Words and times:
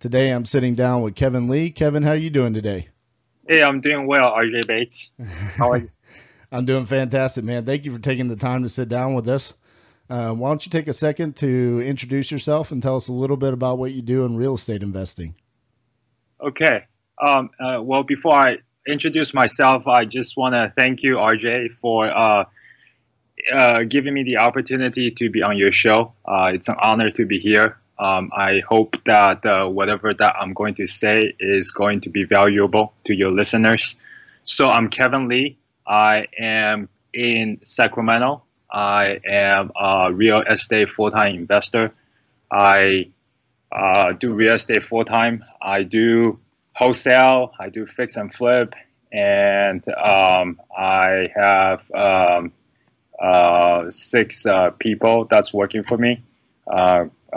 Today 0.00 0.30
I'm 0.30 0.44
sitting 0.44 0.76
down 0.76 1.02
with 1.02 1.16
Kevin 1.16 1.48
Lee. 1.48 1.70
Kevin, 1.70 2.04
how 2.04 2.10
are 2.10 2.16
you 2.16 2.30
doing 2.30 2.54
today? 2.54 2.88
Hey, 3.48 3.64
I'm 3.64 3.80
doing 3.80 4.06
well, 4.06 4.30
RJ 4.30 4.68
Bates. 4.68 5.10
How 5.56 5.72
are 5.72 5.78
you? 5.78 5.90
I'm 6.52 6.66
doing 6.66 6.86
fantastic, 6.86 7.42
man. 7.42 7.66
Thank 7.66 7.84
you 7.84 7.92
for 7.92 7.98
taking 7.98 8.28
the 8.28 8.36
time 8.36 8.62
to 8.62 8.68
sit 8.68 8.88
down 8.88 9.14
with 9.14 9.28
us. 9.28 9.54
Uh, 10.08 10.32
why 10.34 10.50
don't 10.50 10.64
you 10.64 10.70
take 10.70 10.86
a 10.86 10.92
second 10.92 11.34
to 11.38 11.82
introduce 11.84 12.30
yourself 12.30 12.70
and 12.70 12.80
tell 12.80 12.94
us 12.94 13.08
a 13.08 13.12
little 13.12 13.36
bit 13.36 13.52
about 13.52 13.78
what 13.78 13.90
you 13.90 14.00
do 14.00 14.24
in 14.24 14.36
real 14.36 14.54
estate 14.54 14.84
investing? 14.84 15.34
Okay. 16.40 16.84
Um, 17.20 17.50
uh, 17.58 17.82
well, 17.82 18.04
before 18.04 18.34
I 18.34 18.58
introduce 18.86 19.34
myself, 19.34 19.88
I 19.88 20.04
just 20.04 20.36
want 20.36 20.54
to 20.54 20.72
thank 20.76 21.02
you, 21.02 21.16
RJ, 21.16 21.76
for 21.80 22.08
uh, 22.08 22.44
uh, 23.52 23.82
giving 23.82 24.14
me 24.14 24.22
the 24.22 24.36
opportunity 24.36 25.10
to 25.10 25.28
be 25.28 25.42
on 25.42 25.58
your 25.58 25.72
show. 25.72 26.14
Uh, 26.24 26.52
it's 26.54 26.68
an 26.68 26.76
honor 26.80 27.10
to 27.10 27.26
be 27.26 27.40
here. 27.40 27.78
Um, 27.98 28.30
I 28.32 28.60
hope 28.66 28.96
that 29.04 29.44
uh, 29.44 29.66
whatever 29.66 30.14
that 30.14 30.36
I'm 30.40 30.54
going 30.54 30.74
to 30.74 30.86
say 30.86 31.34
is 31.40 31.72
going 31.72 32.02
to 32.02 32.10
be 32.10 32.24
valuable 32.24 32.92
to 33.04 33.14
your 33.14 33.32
listeners. 33.32 33.96
So 34.44 34.70
I'm 34.70 34.88
Kevin 34.88 35.28
Lee. 35.28 35.58
I 35.86 36.24
am 36.38 36.88
in 37.12 37.60
Sacramento. 37.64 38.42
I 38.70 39.18
am 39.26 39.72
a 39.74 40.12
real 40.12 40.42
estate 40.42 40.90
full-time 40.90 41.34
investor. 41.34 41.92
I 42.52 43.10
uh, 43.72 44.12
do 44.12 44.34
real 44.34 44.54
estate 44.54 44.84
full-time. 44.84 45.42
I 45.60 45.82
do 45.82 46.38
wholesale. 46.72 47.52
I 47.58 47.70
do 47.70 47.86
fix 47.86 48.16
and 48.16 48.32
flip, 48.32 48.74
and 49.10 49.82
um, 49.88 50.60
I 50.76 51.26
have 51.34 51.90
um, 51.90 52.52
uh, 53.20 53.90
six 53.90 54.46
uh, 54.46 54.70
people 54.70 55.24
that's 55.24 55.52
working 55.52 55.82
for 55.82 55.98
me. 55.98 56.22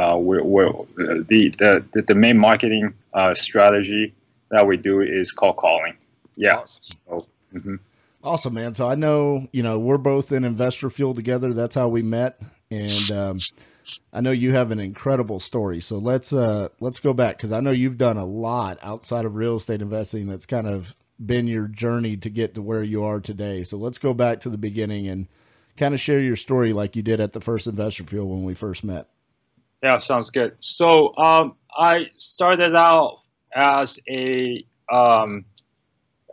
Uh, 0.02 0.18
we're, 0.18 0.44
we're, 0.44 0.72
the, 0.96 1.86
the, 1.94 2.02
the 2.02 2.16
main 2.16 2.38
marketing 2.38 2.94
uh, 3.14 3.36
strategy 3.36 4.16
that 4.50 4.66
we 4.66 4.76
do 4.76 5.02
is 5.02 5.32
cold 5.32 5.58
calling. 5.58 5.96
Yeah. 6.36 6.58
Awesome. 6.58 6.98
So, 7.08 7.28
mm-hmm. 7.54 7.76
awesome, 8.24 8.54
man. 8.56 8.74
So 8.74 8.88
I 8.88 8.96
know, 8.96 9.48
you 9.52 9.62
know, 9.62 9.78
we're 9.78 10.00
both 10.00 10.32
in 10.32 10.44
Investor 10.44 10.90
Fuel 10.90 11.14
together. 11.14 11.54
That's 11.54 11.76
how 11.76 11.90
we 11.90 12.02
met. 12.02 12.42
And, 12.72 13.12
um, 13.12 13.38
I 14.12 14.22
know 14.22 14.32
you 14.32 14.54
have 14.54 14.72
an 14.72 14.80
incredible 14.80 15.40
story. 15.40 15.82
So 15.82 16.00
let's, 16.00 16.34
uh, 16.34 16.70
let's 16.80 17.00
go 17.00 17.14
back. 17.14 17.38
Cause 17.38 17.52
I 17.52 17.60
know 17.60 17.72
you've 17.72 17.98
done 18.00 18.18
a 18.18 18.26
lot 18.26 18.80
outside 18.82 19.26
of 19.26 19.36
real 19.36 19.58
estate 19.58 19.84
investing. 19.84 20.28
That's 20.28 20.48
kind 20.48 20.68
of 20.68 20.96
been 21.24 21.46
your 21.46 21.68
journey 21.68 22.18
to 22.18 22.30
get 22.32 22.56
to 22.56 22.64
where 22.64 22.82
you 22.82 23.04
are 23.04 23.20
today. 23.20 23.64
So 23.66 23.78
let's 23.78 24.00
go 24.00 24.16
back 24.16 24.40
to 24.42 24.50
the 24.50 24.58
beginning 24.58 25.10
and 25.10 25.28
kind 25.78 25.94
of 25.94 26.00
share 26.00 26.20
your 26.20 26.38
story 26.38 26.74
like 26.74 26.96
you 26.96 27.04
did 27.04 27.20
at 27.20 27.34
the 27.34 27.42
first 27.42 27.68
Investor 27.68 28.06
Fuel 28.06 28.30
when 28.30 28.46
we 28.46 28.56
first 28.56 28.84
met. 28.84 29.08
Yeah, 29.84 29.98
sounds 29.98 30.30
good. 30.30 30.58
So 30.60 31.16
um, 31.18 31.56
I 31.76 32.12
started 32.18 32.76
out 32.76 33.22
as 33.54 34.00
a 34.08 34.64
um, 34.92 35.46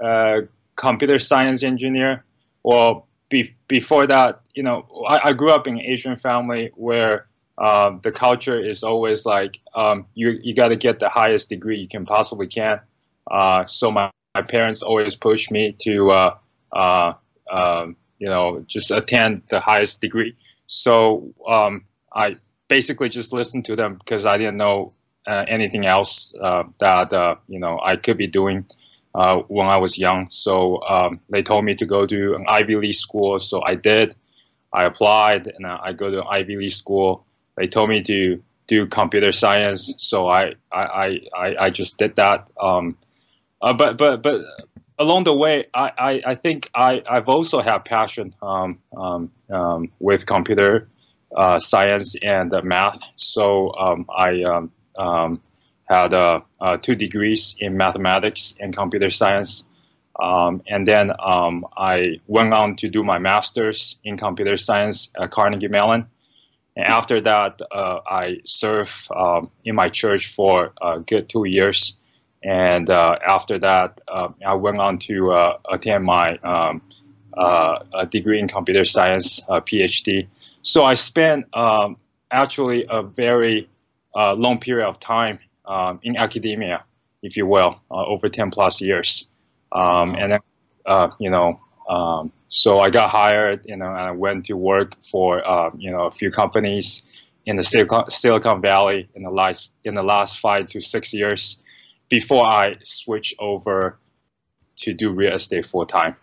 uh, 0.03 0.43
computer 0.77 1.19
science 1.19 1.63
engineer. 1.63 2.25
Well, 2.63 3.07
be- 3.31 3.55
before 3.67 4.07
that, 4.07 4.43
you 4.55 4.63
know, 4.63 4.87
I, 5.09 5.31
I, 5.31 5.33
grew 5.33 5.51
up 5.51 5.67
in 5.67 5.79
an 5.79 5.81
Asian 5.81 6.17
family 6.17 6.73
where 6.75 7.27
um, 7.57 8.01
the 8.03 8.11
culture 8.11 8.59
is 8.59 8.83
always 8.83 9.25
like 9.25 9.59
um, 9.75 10.07
you 10.15 10.39
you 10.43 10.55
got 10.55 10.69
to 10.69 10.77
get 10.77 10.99
the 10.99 11.09
highest 11.09 11.49
degree 11.49 11.79
you 11.79 11.89
can 11.89 12.05
possibly 12.05 12.47
can. 12.47 12.81
Uh, 13.31 13.65
so 13.67 13.91
my, 13.91 14.11
my 14.35 14.43
parents 14.43 14.83
always 14.83 15.17
pushed 15.17 15.51
me 15.51 15.75
to 15.81 16.11
uh, 16.11 16.37
uh 16.73 17.13
um, 17.51 17.97
you 18.19 18.29
know 18.29 18.65
just 18.67 18.91
attend 18.91 19.43
the 19.49 19.61
highest 19.61 20.01
degree. 20.01 20.37
So 20.67 21.35
um, 21.47 21.85
I 22.13 22.37
basically 22.69 23.09
just 23.09 23.33
listened 23.33 23.65
to 23.67 23.77
them 23.77 23.95
because 23.97 24.27
I 24.27 24.39
didn't 24.39 24.59
know 24.59 24.93
uh, 25.27 25.45
anything 25.49 25.87
else 25.87 26.35
uh, 26.41 26.65
that 26.79 27.13
uh, 27.13 27.37
you 27.49 27.59
know 27.59 27.81
I 27.83 27.97
could 27.97 28.17
be 28.17 28.27
doing 28.27 28.67
uh, 29.15 29.41
when 29.49 29.67
I 29.67 29.79
was 29.79 29.99
young. 29.99 30.29
So 30.31 30.81
um, 30.83 31.21
they 31.29 31.43
told 31.43 31.65
me 31.65 31.75
to 31.77 31.87
go 31.87 32.07
to 32.07 32.35
an 32.35 32.45
Ivy 32.49 32.77
League 32.77 32.95
school, 32.95 33.39
so 33.39 33.63
I 33.63 33.75
did. 33.75 34.15
I 34.73 34.85
applied 34.85 35.47
and 35.47 35.67
I 35.67 35.93
go 35.93 36.11
to 36.11 36.19
an 36.19 36.27
Ivy 36.31 36.57
League 36.57 36.71
school. 36.73 37.25
They 37.57 37.69
told 37.69 37.89
me 37.89 38.03
to 38.03 38.43
do 38.67 38.87
computer 38.87 39.33
science, 39.33 39.95
so 39.99 40.29
I 40.29 40.55
I, 40.71 41.21
I, 41.35 41.57
I 41.59 41.71
just 41.71 41.99
did 41.99 42.17
that. 42.17 42.49
Um, 42.61 42.97
uh, 43.61 43.73
but 43.73 43.97
but 43.99 44.23
but 44.23 44.43
along 44.99 45.25
the 45.25 45.35
way, 45.35 45.67
I, 45.73 45.93
I, 45.99 46.23
I 46.27 46.35
think 46.35 46.71
I, 46.75 47.03
I've 47.09 47.29
also 47.29 47.61
had 47.61 47.79
passion 47.85 48.35
um, 48.43 48.79
um, 48.97 49.31
um 49.49 49.91
with 49.99 50.27
computer 50.27 50.89
uh, 51.35 51.59
science 51.59 52.17
and 52.17 52.53
uh, 52.55 52.63
math. 52.63 53.01
So 53.17 53.73
um, 53.75 54.07
I 54.09 54.43
um, 54.45 54.73
um, 54.99 55.43
had 55.85 56.15
uh, 56.15 56.41
uh, 56.61 56.77
two 56.79 56.95
degrees 56.95 57.55
in 57.59 57.77
mathematics 57.77 58.55
and 58.59 58.75
computer 58.77 59.11
science. 59.11 59.65
Um, 60.21 60.63
and 60.67 60.87
then 60.87 61.13
um, 61.19 61.67
I 61.77 62.21
went 62.27 62.53
on 62.53 62.77
to 62.77 62.89
do 62.89 63.05
my 63.05 63.19
master's 63.19 63.97
in 64.03 64.17
computer 64.17 64.57
science 64.57 65.11
at 65.21 65.31
Carnegie 65.31 65.69
Mellon. 65.69 66.07
And 66.77 66.87
after 66.87 67.21
that, 67.21 67.61
uh, 67.71 68.01
I 68.07 68.41
served 68.45 69.09
um, 69.15 69.51
in 69.65 69.75
my 69.75 69.89
church 69.89 70.27
for 70.29 70.73
a 70.81 71.01
good 71.01 71.29
two 71.29 71.45
years. 71.47 71.99
And 72.43 72.89
uh, 72.89 73.19
after 73.27 73.59
that, 73.59 74.01
I 74.09 74.55
went 74.55 74.79
on 74.79 74.99
to 75.01 75.57
attend 75.69 76.05
my 76.05 76.39
degree 78.11 78.39
in 78.39 78.49
computer 78.49 78.85
science, 78.85 79.41
a 79.49 79.61
PhD. 79.61 80.29
So 80.63 80.85
I 80.85 80.95
spent 80.95 81.55
um, 81.57 81.97
actually 82.31 82.87
a 82.89 83.03
very 83.03 83.69
uh, 84.15 84.35
long 84.35 84.59
period 84.59 84.87
of 84.87 85.01
time 85.01 85.39
um, 85.65 86.01
in 86.03 86.17
academia, 86.17 86.85
if 87.23 87.37
you 87.37 87.47
will, 87.47 87.81
uh, 87.91 88.05
over 88.05 88.29
10 88.29 88.51
plus 88.51 88.81
years. 88.81 89.29
Um, 89.71 90.15
and 90.15 90.33
then, 90.33 90.41
uh, 90.87 91.11
you 91.19 91.31
know, 91.31 91.61
um, 91.89 92.33
so 92.49 92.81
I 92.81 92.91
got 92.91 93.11
hired, 93.11 93.67
you 93.67 93.77
know, 93.77 93.87
and 93.87 93.99
I 93.99 94.11
went 94.13 94.47
to 94.47 94.55
work 94.55 94.95
for, 95.05 95.47
uh, 95.47 95.71
you 95.77 95.91
know, 95.91 96.07
a 96.07 96.11
few 96.11 96.31
companies 96.31 97.03
in 97.45 97.57
the 97.57 97.63
Silicon, 97.63 98.11
Silicon 98.11 98.61
Valley 98.61 99.09
in 99.15 99.23
the 99.23 99.31
last 99.31 99.71
in 99.85 99.95
the 99.95 100.03
last 100.03 100.39
five 100.39 100.69
to 100.69 100.81
six 100.81 101.15
years 101.15 101.63
before 102.09 102.45
I 102.45 102.77
switched 102.85 103.37
over 103.39 103.99
to 104.77 104.93
do 104.93 105.11
real 105.11 105.35
estate 105.35 105.67
full 105.67 105.87
time. 105.87 106.17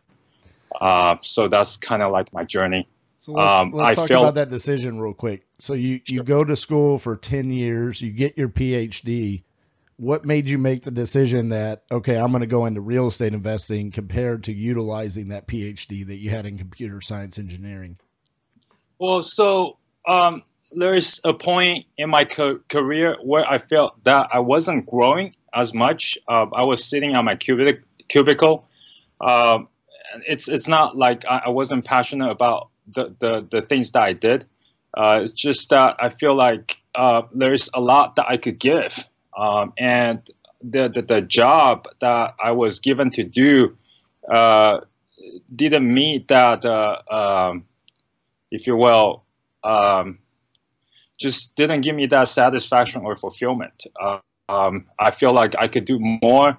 Uh, 0.80 1.18
so 1.22 1.48
that's 1.48 1.78
kind 1.78 2.04
of 2.04 2.12
like 2.12 2.34
my 2.34 2.44
journey. 2.44 2.88
So 3.26 3.32
let's, 3.32 3.54
um, 3.54 3.72
let's 3.72 3.96
talk 3.96 4.08
felt, 4.08 4.22
about 4.22 4.36
that 4.36 4.52
decision 4.52 5.00
real 5.00 5.16
quick. 5.16 5.48
So 5.58 5.74
you, 5.74 6.00
you 6.06 6.22
go 6.22 6.44
to 6.44 6.56
school 6.56 7.00
for 7.00 7.16
10 7.16 7.50
years, 7.50 8.00
you 8.00 8.12
get 8.12 8.38
your 8.38 8.50
PhD. 8.50 9.42
What 9.98 10.26
made 10.26 10.48
you 10.48 10.60
make 10.60 10.84
the 10.84 10.92
decision 10.92 11.50
that, 11.50 11.86
okay, 11.92 12.18
I'm 12.18 12.30
going 12.30 12.42
to 12.42 12.48
go 12.48 12.68
into 12.68 12.82
real 12.82 13.08
estate 13.08 13.34
investing 13.34 13.90
compared 13.90 14.44
to 14.44 14.54
utilizing 14.54 15.30
that 15.30 15.48
PhD 15.48 16.06
that 16.06 16.18
you 16.18 16.30
had 16.30 16.46
in 16.46 16.60
computer 16.60 17.02
science 17.02 17.40
engineering? 17.40 17.98
Well, 19.00 19.24
so 19.24 19.80
um, 20.08 20.44
there's 20.72 21.20
a 21.24 21.34
point 21.34 21.88
in 21.98 22.12
my 22.12 22.26
co- 22.26 22.60
career 22.70 23.18
where 23.24 23.50
I 23.50 23.58
felt 23.58 24.04
that 24.04 24.28
I 24.34 24.42
wasn't 24.42 24.86
growing 24.86 25.36
as 25.52 25.74
much. 25.74 26.20
Uh, 26.28 26.46
I 26.54 26.66
was 26.66 26.86
sitting 26.86 27.16
on 27.16 27.26
my 27.26 27.38
cubic- 27.38 27.86
cubicle. 28.08 28.68
Uh, 29.20 29.64
it's 30.28 30.48
it's 30.48 30.68
not 30.68 30.96
like 30.96 31.26
I, 31.26 31.44
I 31.46 31.50
wasn't 31.50 31.86
passionate 31.86 32.30
about 32.30 32.70
the, 32.88 33.16
the, 33.20 33.48
the 33.50 33.62
things 33.62 33.92
that 33.92 34.04
I 34.04 34.14
did. 34.14 34.46
Uh, 34.94 35.20
it's 35.22 35.34
just 35.34 35.70
that 35.72 35.98
I 36.00 36.10
feel 36.10 36.36
like 36.36 36.78
uh, 36.94 37.24
there's 37.34 37.70
a 37.74 37.82
lot 37.82 38.16
that 38.16 38.28
I 38.28 38.38
could 38.38 38.60
give. 38.60 39.08
Um, 39.38 39.74
and 39.78 40.28
the, 40.62 40.88
the, 40.88 41.02
the, 41.02 41.22
job 41.22 41.88
that 42.00 42.36
I 42.42 42.52
was 42.52 42.80
given 42.80 43.10
to 43.12 43.24
do 43.24 43.78
uh, 44.32 44.80
didn't 45.54 45.94
meet 45.94 46.30
that, 46.30 46.64
uh, 46.64 47.02
um, 47.12 47.66
if 48.50 48.66
you 48.66 48.78
will, 48.78 49.24
um, 49.64 50.20
just 51.20 51.56
didn't 51.56 51.82
give 51.82 51.96
me 51.96 52.06
that 52.08 52.30
satisfaction 52.30 53.02
or 53.04 53.16
fulfillment. 53.16 53.84
Um, 54.48 54.86
I 54.98 55.12
feel 55.12 55.34
like 55.34 55.56
I 55.58 55.68
could 55.68 55.86
do 55.86 56.00
more. 56.00 56.58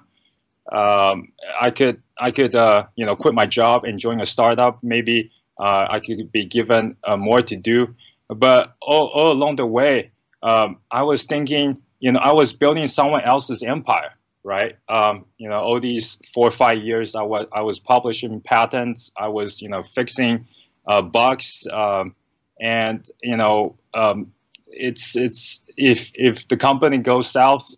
Um, 0.71 1.31
I 1.59 1.71
could 1.71 2.01
I 2.17 2.31
could 2.31 2.53
uh, 2.53 2.87
you 2.95 3.05
know 3.05 3.15
quit 3.15 3.33
my 3.33 3.45
job 3.45 3.85
and 3.85 3.99
join 3.99 4.19
a 4.19 4.25
startup, 4.25 4.83
maybe 4.83 5.31
I 5.65 5.99
could 5.99 6.31
be 6.31 6.45
given 6.45 6.97
uh, 7.03 7.17
more 7.17 7.41
to 7.41 7.55
do. 7.55 7.95
But 8.27 8.75
all, 8.81 9.07
all 9.07 9.31
along 9.31 9.55
the 9.55 9.65
way, 9.65 10.11
um, 10.43 10.77
I 10.91 11.03
was 11.03 11.23
thinking, 11.23 11.81
you 11.99 12.11
know, 12.11 12.19
I 12.19 12.33
was 12.33 12.53
building 12.53 12.87
someone 12.87 13.23
else's 13.23 13.63
empire, 13.63 14.13
right? 14.43 14.75
Um, 14.87 15.25
you 15.37 15.49
know, 15.49 15.59
all 15.59 15.79
these 15.79 16.21
four 16.33 16.47
or 16.47 16.51
five 16.51 16.79
years, 16.79 17.15
I 17.15 17.23
was 17.23 17.47
I 17.53 17.61
was 17.61 17.79
publishing 17.79 18.41
patents, 18.41 19.11
I 19.17 19.29
was 19.29 19.61
you 19.61 19.69
know 19.69 19.83
fixing 19.83 20.47
uh, 20.85 21.01
bugs, 21.01 21.67
um, 21.71 22.15
and 22.59 23.07
you 23.21 23.37
know, 23.37 23.77
um, 23.93 24.33
it's 24.67 25.15
it's 25.15 25.65
if 25.75 26.11
if 26.13 26.47
the 26.47 26.57
company 26.57 26.97
goes 26.97 27.29
south, 27.31 27.73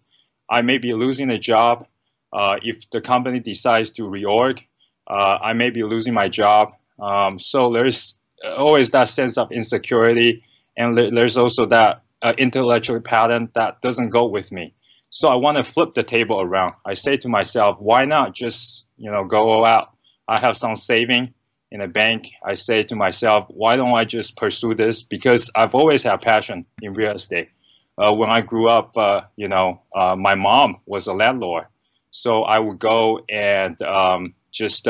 I 0.49 0.61
may 0.61 0.79
be 0.79 0.93
losing 0.93 1.29
a 1.29 1.39
job. 1.39 1.87
Uh, 2.31 2.57
if 2.61 2.89
the 2.89 3.01
company 3.01 3.39
decides 3.39 3.91
to 3.91 4.03
reorg, 4.03 4.63
uh, 5.07 5.37
I 5.41 5.53
may 5.53 5.69
be 5.71 5.83
losing 5.83 6.13
my 6.13 6.27
job. 6.29 6.71
Um, 7.01 7.39
so 7.39 7.71
there's 7.71 8.19
always 8.43 8.91
that 8.91 9.09
sense 9.09 9.37
of 9.37 9.51
insecurity, 9.51 10.43
and 10.77 10.97
there's 10.97 11.37
also 11.37 11.65
that 11.67 12.03
uh, 12.21 12.33
intellectual 12.37 12.99
pattern 13.01 13.49
that 13.53 13.81
doesn't 13.81 14.09
go 14.09 14.27
with 14.27 14.51
me. 14.51 14.73
So 15.09 15.27
I 15.27 15.35
want 15.35 15.57
to 15.57 15.63
flip 15.63 15.93
the 15.93 16.03
table 16.03 16.39
around. 16.39 16.75
I 16.85 16.93
say 16.93 17.17
to 17.17 17.29
myself, 17.29 17.77
why 17.79 18.05
not 18.05 18.35
just, 18.35 18.85
you 18.97 19.11
know, 19.11 19.25
go 19.25 19.49
all 19.49 19.65
out? 19.65 19.91
I 20.27 20.39
have 20.39 20.55
some 20.55 20.75
saving 20.75 21.33
in 21.71 21.81
a 21.81 21.87
bank. 21.87 22.29
I 22.45 22.53
say 22.55 22.83
to 22.83 22.95
myself, 22.95 23.45
why 23.49 23.75
don't 23.75 23.95
I 23.95 24.05
just 24.05 24.37
pursue 24.37 24.75
this? 24.75 25.01
Because 25.01 25.49
I've 25.55 25.73
always 25.73 26.03
had 26.03 26.21
passion 26.21 26.65
in 26.81 26.93
real 26.93 27.13
estate. 27.13 27.49
Uh, 27.97 28.13
when 28.13 28.29
I 28.29 28.41
grew 28.41 28.69
up, 28.69 28.97
uh, 28.97 29.21
you 29.35 29.47
know, 29.47 29.81
uh, 29.95 30.15
my 30.15 30.35
mom 30.35 30.77
was 30.85 31.07
a 31.07 31.13
landlord. 31.13 31.65
So 32.11 32.43
I 32.43 32.59
would 32.59 32.79
go 32.79 33.21
and 33.29 33.81
um, 33.81 34.35
just, 34.51 34.87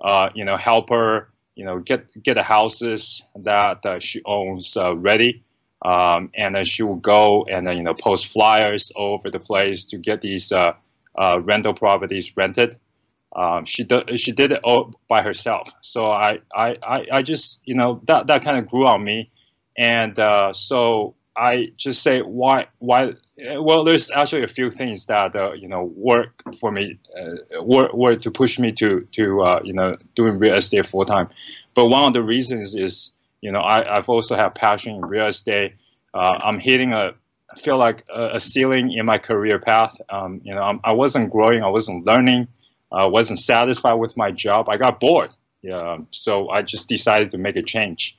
uh, 0.00 0.06
uh, 0.06 0.30
you 0.34 0.44
know, 0.44 0.56
help 0.56 0.90
her, 0.90 1.28
you 1.54 1.64
know, 1.64 1.78
get 1.78 2.06
get 2.22 2.34
the 2.34 2.42
houses 2.42 3.22
that 3.36 3.84
uh, 3.84 3.98
she 4.00 4.22
owns 4.24 4.76
ready 4.96 5.44
um, 5.82 6.30
and 6.34 6.54
then 6.54 6.64
she 6.64 6.82
will 6.82 6.96
go 6.96 7.44
and 7.44 7.66
then 7.66 7.76
you 7.76 7.82
know 7.82 7.94
post 7.94 8.26
flyers 8.26 8.90
all 8.94 9.14
over 9.14 9.30
the 9.30 9.40
place 9.40 9.86
to 9.86 9.98
get 9.98 10.20
these 10.20 10.50
uh, 10.52 10.72
uh, 11.16 11.40
rental 11.42 11.74
properties 11.74 12.36
rented. 12.36 12.76
Um, 13.34 13.64
she 13.64 13.84
did 13.84 14.18
she 14.18 14.32
did 14.32 14.52
it 14.52 14.60
all 14.64 14.92
by 15.06 15.22
herself. 15.22 15.70
So 15.82 16.10
I, 16.10 16.40
I, 16.54 16.76
I, 17.12 17.22
just 17.22 17.62
you 17.66 17.74
know 17.74 18.00
that 18.06 18.26
that 18.28 18.42
kind 18.42 18.58
of 18.58 18.68
grew 18.68 18.86
on 18.86 19.04
me, 19.04 19.30
and 19.76 20.18
uh, 20.18 20.52
so 20.52 21.14
I 21.38 21.72
just 21.76 22.02
say 22.02 22.20
why 22.20 22.66
why 22.78 23.14
well 23.36 23.84
there's 23.84 24.10
actually 24.10 24.42
a 24.42 24.48
few 24.48 24.70
things 24.70 25.06
that 25.06 25.36
uh, 25.36 25.52
you 25.52 25.68
know 25.68 25.84
work 25.84 26.42
for 26.58 26.70
me 26.70 26.98
uh, 27.16 27.62
work, 27.62 27.92
work 27.92 28.22
to 28.22 28.30
push 28.30 28.58
me 28.58 28.72
to 28.72 29.06
to 29.12 29.42
uh, 29.42 29.60
you 29.62 29.74
know 29.74 29.96
doing 30.14 30.38
real 30.38 30.54
estate 30.54 30.86
full 30.86 31.04
time, 31.04 31.28
but 31.74 31.86
one 31.86 32.04
of 32.04 32.12
the 32.12 32.22
reasons 32.22 32.74
is 32.74 33.12
you 33.40 33.52
know, 33.52 33.60
I, 33.60 33.94
have 33.96 34.08
also 34.08 34.36
had 34.36 34.54
passion 34.54 34.96
in 34.96 35.04
real 35.04 35.26
estate. 35.26 35.74
Uh, 36.12 36.38
I'm 36.42 36.58
hitting 36.58 36.92
a, 36.92 37.12
I 37.50 37.58
feel 37.58 37.78
like 37.78 38.04
a, 38.14 38.36
a 38.36 38.40
ceiling 38.40 38.92
in 38.92 39.06
my 39.06 39.18
career 39.18 39.58
path. 39.58 40.00
Um, 40.08 40.40
you 40.44 40.54
know, 40.54 40.62
I'm, 40.62 40.80
I 40.82 40.92
was 40.92 41.16
not 41.16 41.30
growing, 41.30 41.62
I 41.62 41.68
wasn't 41.68 42.04
learning, 42.04 42.48
I 42.90 43.06
wasn't 43.06 43.38
satisfied 43.38 43.94
with 43.94 44.16
my 44.16 44.32
job. 44.32 44.68
I 44.68 44.76
got 44.76 45.00
bored. 45.00 45.30
Yeah, 45.60 45.98
so 46.10 46.50
I 46.50 46.62
just 46.62 46.88
decided 46.88 47.32
to 47.32 47.38
make 47.38 47.56
a 47.56 47.62
change. 47.62 48.16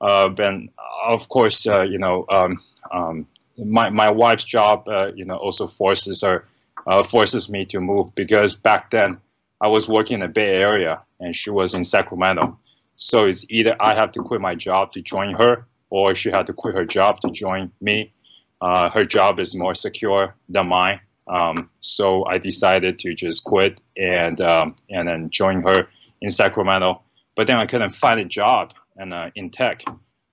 Uh, 0.00 0.30
and 0.38 0.70
of 1.04 1.28
course, 1.28 1.66
uh, 1.66 1.82
you 1.82 1.98
know, 1.98 2.26
um, 2.28 2.58
um, 2.92 3.26
my 3.56 3.90
my 3.90 4.10
wife's 4.10 4.44
job, 4.44 4.88
uh, 4.88 5.12
you 5.14 5.24
know, 5.24 5.36
also 5.36 5.66
forces 5.66 6.22
her 6.22 6.46
uh, 6.86 7.02
forces 7.02 7.50
me 7.50 7.64
to 7.66 7.80
move 7.80 8.14
because 8.14 8.56
back 8.56 8.90
then 8.90 9.18
I 9.60 9.68
was 9.68 9.88
working 9.88 10.16
in 10.16 10.20
the 10.20 10.28
Bay 10.28 10.56
Area 10.56 11.04
and 11.20 11.34
she 11.34 11.50
was 11.50 11.74
in 11.74 11.84
Sacramento. 11.84 12.58
So 12.96 13.24
it's 13.24 13.50
either 13.50 13.76
I 13.80 13.94
have 13.94 14.12
to 14.12 14.20
quit 14.20 14.40
my 14.40 14.54
job 14.54 14.92
to 14.92 15.02
join 15.02 15.34
her, 15.34 15.66
or 15.90 16.14
she 16.14 16.30
had 16.30 16.46
to 16.46 16.52
quit 16.52 16.74
her 16.74 16.84
job 16.84 17.20
to 17.20 17.30
join 17.30 17.72
me. 17.80 18.12
Uh, 18.60 18.90
her 18.90 19.04
job 19.04 19.40
is 19.40 19.54
more 19.54 19.74
secure 19.74 20.34
than 20.48 20.68
mine, 20.68 21.00
um, 21.26 21.70
so 21.80 22.24
I 22.24 22.38
decided 22.38 23.00
to 23.00 23.14
just 23.14 23.44
quit 23.44 23.80
and 23.96 24.40
um, 24.40 24.76
and 24.88 25.08
then 25.08 25.30
join 25.30 25.62
her 25.62 25.88
in 26.20 26.30
Sacramento. 26.30 27.02
But 27.36 27.48
then 27.48 27.56
I 27.56 27.66
couldn't 27.66 27.90
find 27.90 28.20
a 28.20 28.24
job 28.24 28.72
and 28.96 29.12
uh, 29.12 29.30
in 29.34 29.50
tech. 29.50 29.84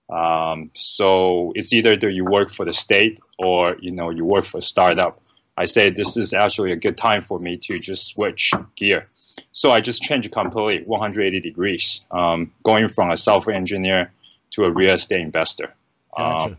Um, 0.10 0.72
so 0.74 1.54
it's 1.56 1.72
either 1.74 1.96
do 1.96 2.10
you 2.10 2.26
work 2.26 2.50
for 2.50 2.66
the 2.66 2.74
state 2.74 3.20
or 3.38 3.78
you 3.80 3.92
know 3.92 4.10
you 4.10 4.26
work 4.26 4.46
for 4.46 4.58
a 4.58 4.62
startup. 4.62 5.22
I 5.58 5.66
say 5.66 5.90
this 5.90 6.18
is 6.18 6.34
actually 6.34 6.72
a 6.72 6.78
good 6.78 6.98
time 6.98 7.22
for 7.22 7.38
me 7.38 7.58
to 7.58 7.80
just 7.80 8.08
switch 8.08 8.54
gear. 8.76 9.08
So 9.52 9.72
I 9.72 9.82
just 9.82 10.02
changed 10.02 10.32
completely 10.32 10.86
180 10.86 11.40
degrees, 11.40 12.04
um, 12.10 12.52
going 12.64 12.90
from 12.90 13.12
a 13.12 13.18
software 13.18 13.56
engineer 13.56 14.12
to 14.52 14.64
a 14.64 14.72
real 14.72 14.94
estate 14.94 15.22
investor. 15.22 15.74
Gotcha. 16.16 16.46
Um, 16.46 16.58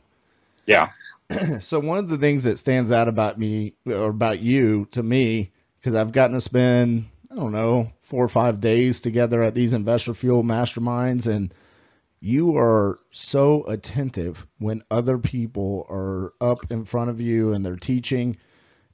yeah. 0.66 0.90
so 1.60 1.80
one 1.80 1.98
of 1.98 2.08
the 2.08 2.18
things 2.18 2.44
that 2.44 2.58
stands 2.58 2.92
out 2.92 3.08
about 3.08 3.38
me 3.38 3.74
or 3.86 4.08
about 4.08 4.40
you 4.40 4.86
to 4.92 5.02
me, 5.02 5.50
because 5.80 5.94
I've 5.94 6.12
gotten 6.12 6.34
to 6.34 6.40
spend 6.40 7.06
I 7.30 7.34
don't 7.34 7.52
know 7.52 7.90
four 8.02 8.24
or 8.24 8.28
five 8.28 8.60
days 8.60 9.00
together 9.00 9.42
at 9.42 9.54
these 9.54 9.72
investor 9.72 10.12
fuel 10.12 10.42
masterminds, 10.42 11.26
and 11.26 11.52
you 12.22 12.56
are 12.56 13.00
so 13.10 13.64
attentive 13.64 14.46
when 14.58 14.80
other 14.92 15.18
people 15.18 15.84
are 15.90 16.32
up 16.40 16.70
in 16.70 16.84
front 16.84 17.10
of 17.10 17.20
you 17.20 17.52
and 17.52 17.66
they're 17.66 17.74
teaching 17.74 18.36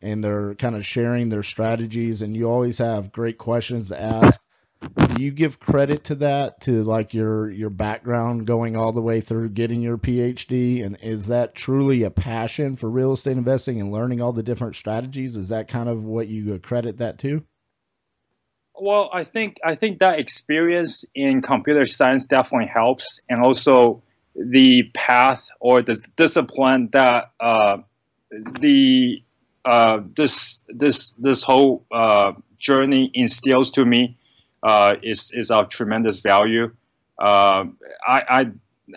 and 0.01 0.25
they're 0.25 0.55
kind 0.55 0.75
of 0.75 0.87
sharing 0.87 1.29
their 1.29 1.43
strategies 1.43 2.23
and 2.23 2.35
you 2.35 2.49
always 2.49 2.79
have 2.79 3.13
great 3.13 3.37
questions 3.37 3.89
to 3.89 4.01
ask. 4.01 4.41
Do 4.81 5.23
you 5.23 5.31
give 5.31 5.61
credit 5.61 6.05
to 6.05 6.15
that 6.17 6.63
to 6.63 6.83
like 6.85 7.13
your 7.13 7.51
your 7.51 7.69
background 7.69 8.47
going 8.47 8.77
all 8.77 8.93
the 8.93 9.03
way 9.03 9.21
through 9.21 9.51
getting 9.51 9.83
your 9.83 9.99
phd 9.99 10.87
and 10.87 10.97
is 11.03 11.27
that 11.27 11.55
truly 11.55 12.05
a 12.05 12.11
passion 12.11 12.77
for 12.77 12.89
real 12.89 13.13
estate 13.13 13.37
investing 13.37 13.79
and 13.79 13.93
learning 13.93 14.23
all 14.23 14.33
the 14.33 14.43
different 14.43 14.77
strategies? 14.77 15.37
Is 15.37 15.51
that 15.51 15.69
kind 15.69 15.91
of 15.91 16.03
what 16.03 16.29
you 16.29 16.59
credit 16.61 16.99
that 16.99 17.19
to 17.19 17.45
well 18.81 19.11
i 19.13 19.25
think 19.25 19.59
i 19.65 19.75
think 19.75 19.99
that 19.99 20.19
experience 20.19 21.05
in 21.15 21.41
computer 21.43 21.85
science 21.87 22.27
definitely 22.27 22.69
helps 22.69 23.21
and 23.29 23.43
also 23.43 24.03
the 24.35 24.85
path 24.95 25.49
or 25.61 25.83
the 25.83 26.01
discipline 26.17 26.89
that 26.93 27.33
uh, 27.41 27.79
the 28.31 29.23
uh, 29.65 30.01
this 30.17 30.63
this 30.69 31.13
this 31.13 31.43
whole 31.43 31.85
uh, 31.91 32.33
journey 32.59 33.11
instills 33.13 33.73
to 33.73 33.85
me 33.85 34.17
uh, 34.63 34.95
is 35.03 35.33
is 35.35 35.51
of 35.51 35.69
tremendous 35.69 36.21
value. 36.21 36.73
Uh, 37.19 37.65
I, 38.07 38.23
I 38.29 38.45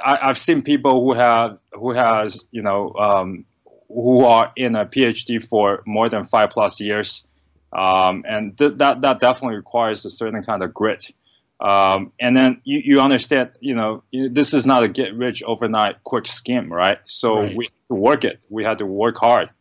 I've 0.04 0.38
seen 0.38 0.62
people 0.62 1.04
who 1.04 1.14
have 1.14 1.58
who 1.74 1.92
has 1.94 2.46
you 2.52 2.62
know 2.62 2.94
um, 2.94 3.46
who 3.88 4.26
are 4.26 4.52
in 4.56 4.76
a 4.76 4.86
PhD 4.86 5.46
for 5.46 5.82
more 5.86 6.08
than 6.08 6.26
five 6.26 6.52
plus 6.52 6.80
years, 6.80 7.28
um, 7.74 8.24
and 8.28 8.58
th- 8.58 8.78
that 8.78 9.02
that 9.02 9.20
definitely 9.20 9.58
requires 9.58 10.06
a 10.06 10.10
certain 10.10 10.44
kind 10.44 10.64
of 10.64 10.74
grit. 10.74 11.12
Um, 11.60 12.12
and 12.20 12.36
then 12.36 12.62
you, 12.64 12.82
you 12.84 13.00
understand, 13.02 13.52
you 13.60 13.76
know, 13.76 14.04
this 14.12 14.56
is 14.56 14.66
not 14.66 14.84
a 14.84 14.88
get 14.88 15.16
rich 15.16 15.44
overnight 15.44 16.04
quick 16.04 16.26
scheme, 16.28 16.74
right? 16.74 16.98
So 17.06 17.36
right. 17.36 17.56
we 17.56 17.70
work 17.88 18.24
it. 18.24 18.42
We 18.50 18.64
had 18.64 18.80
to 18.80 18.86
work 18.86 19.18
hard. 19.18 19.52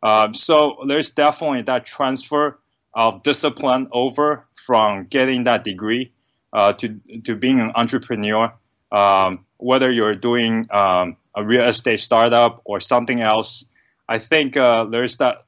Um, 0.00 0.34
so 0.34 0.84
there's 0.86 1.10
definitely 1.10 1.62
that 1.62 1.84
transfer 1.84 2.60
of 2.94 3.24
discipline 3.24 3.88
over 3.90 4.46
from 4.54 5.06
getting 5.06 5.44
that 5.44 5.64
degree 5.64 6.12
uh, 6.52 6.72
to 6.74 7.00
to 7.24 7.34
being 7.34 7.60
an 7.60 7.72
entrepreneur. 7.74 8.52
Um, 8.92 9.44
whether 9.56 9.90
you're 9.90 10.14
doing 10.14 10.66
um, 10.70 11.16
a 11.34 11.44
real 11.44 11.68
estate 11.68 12.00
startup 12.00 12.62
or 12.64 12.78
something 12.78 13.20
else, 13.20 13.64
I 14.08 14.20
think 14.20 14.56
uh, 14.56 14.84
there's 14.84 15.16
that 15.18 15.44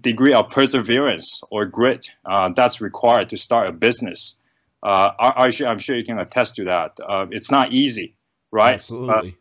degree 0.00 0.34
of 0.34 0.48
perseverance 0.50 1.42
or 1.50 1.66
grit 1.66 2.10
uh, 2.24 2.50
that's 2.54 2.80
required 2.80 3.30
to 3.30 3.36
start 3.36 3.68
a 3.68 3.72
business. 3.72 4.38
Uh, 4.82 5.10
I'm 5.18 5.78
sure 5.78 5.96
you 5.96 6.04
can 6.04 6.18
attest 6.18 6.56
to 6.56 6.64
that. 6.64 6.98
Uh, 7.04 7.26
it's 7.30 7.50
not 7.50 7.72
easy, 7.72 8.14
right? 8.52 8.74
Absolutely 8.74 9.36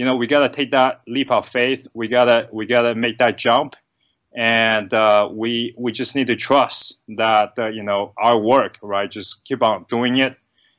you 0.00 0.06
know, 0.06 0.16
we 0.16 0.26
gotta 0.26 0.48
take 0.48 0.70
that 0.70 1.02
leap 1.06 1.30
of 1.30 1.46
faith. 1.46 1.86
We 1.92 2.08
gotta 2.08 2.48
we 2.50 2.64
gotta 2.64 2.94
make 2.94 3.18
that 3.18 3.36
jump, 3.36 3.74
and 4.34 4.92
uh, 4.94 5.28
we 5.30 5.74
we 5.76 5.92
just 5.92 6.16
need 6.16 6.28
to 6.28 6.36
trust 6.36 6.98
that 7.08 7.58
uh, 7.58 7.66
you 7.68 7.82
know 7.82 8.14
our 8.16 8.38
work, 8.38 8.78
right? 8.82 9.10
Just 9.10 9.44
keep 9.44 9.62
on 9.62 9.84
doing 9.90 10.16
it. 10.16 10.36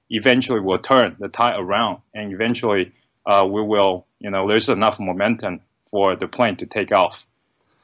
Eventually, 0.09 0.59
we'll 0.59 0.79
turn 0.79 1.17
the 1.19 1.27
tide 1.27 1.59
around, 1.59 1.99
and 2.15 2.33
eventually, 2.33 2.93
uh, 3.25 3.45
we 3.45 3.61
will. 3.61 4.07
You 4.19 4.31
know, 4.31 4.47
there's 4.47 4.69
enough 4.69 4.99
momentum 4.99 5.61
for 5.89 6.15
the 6.15 6.27
plane 6.27 6.55
to 6.57 6.65
take 6.65 6.91
off. 6.91 7.25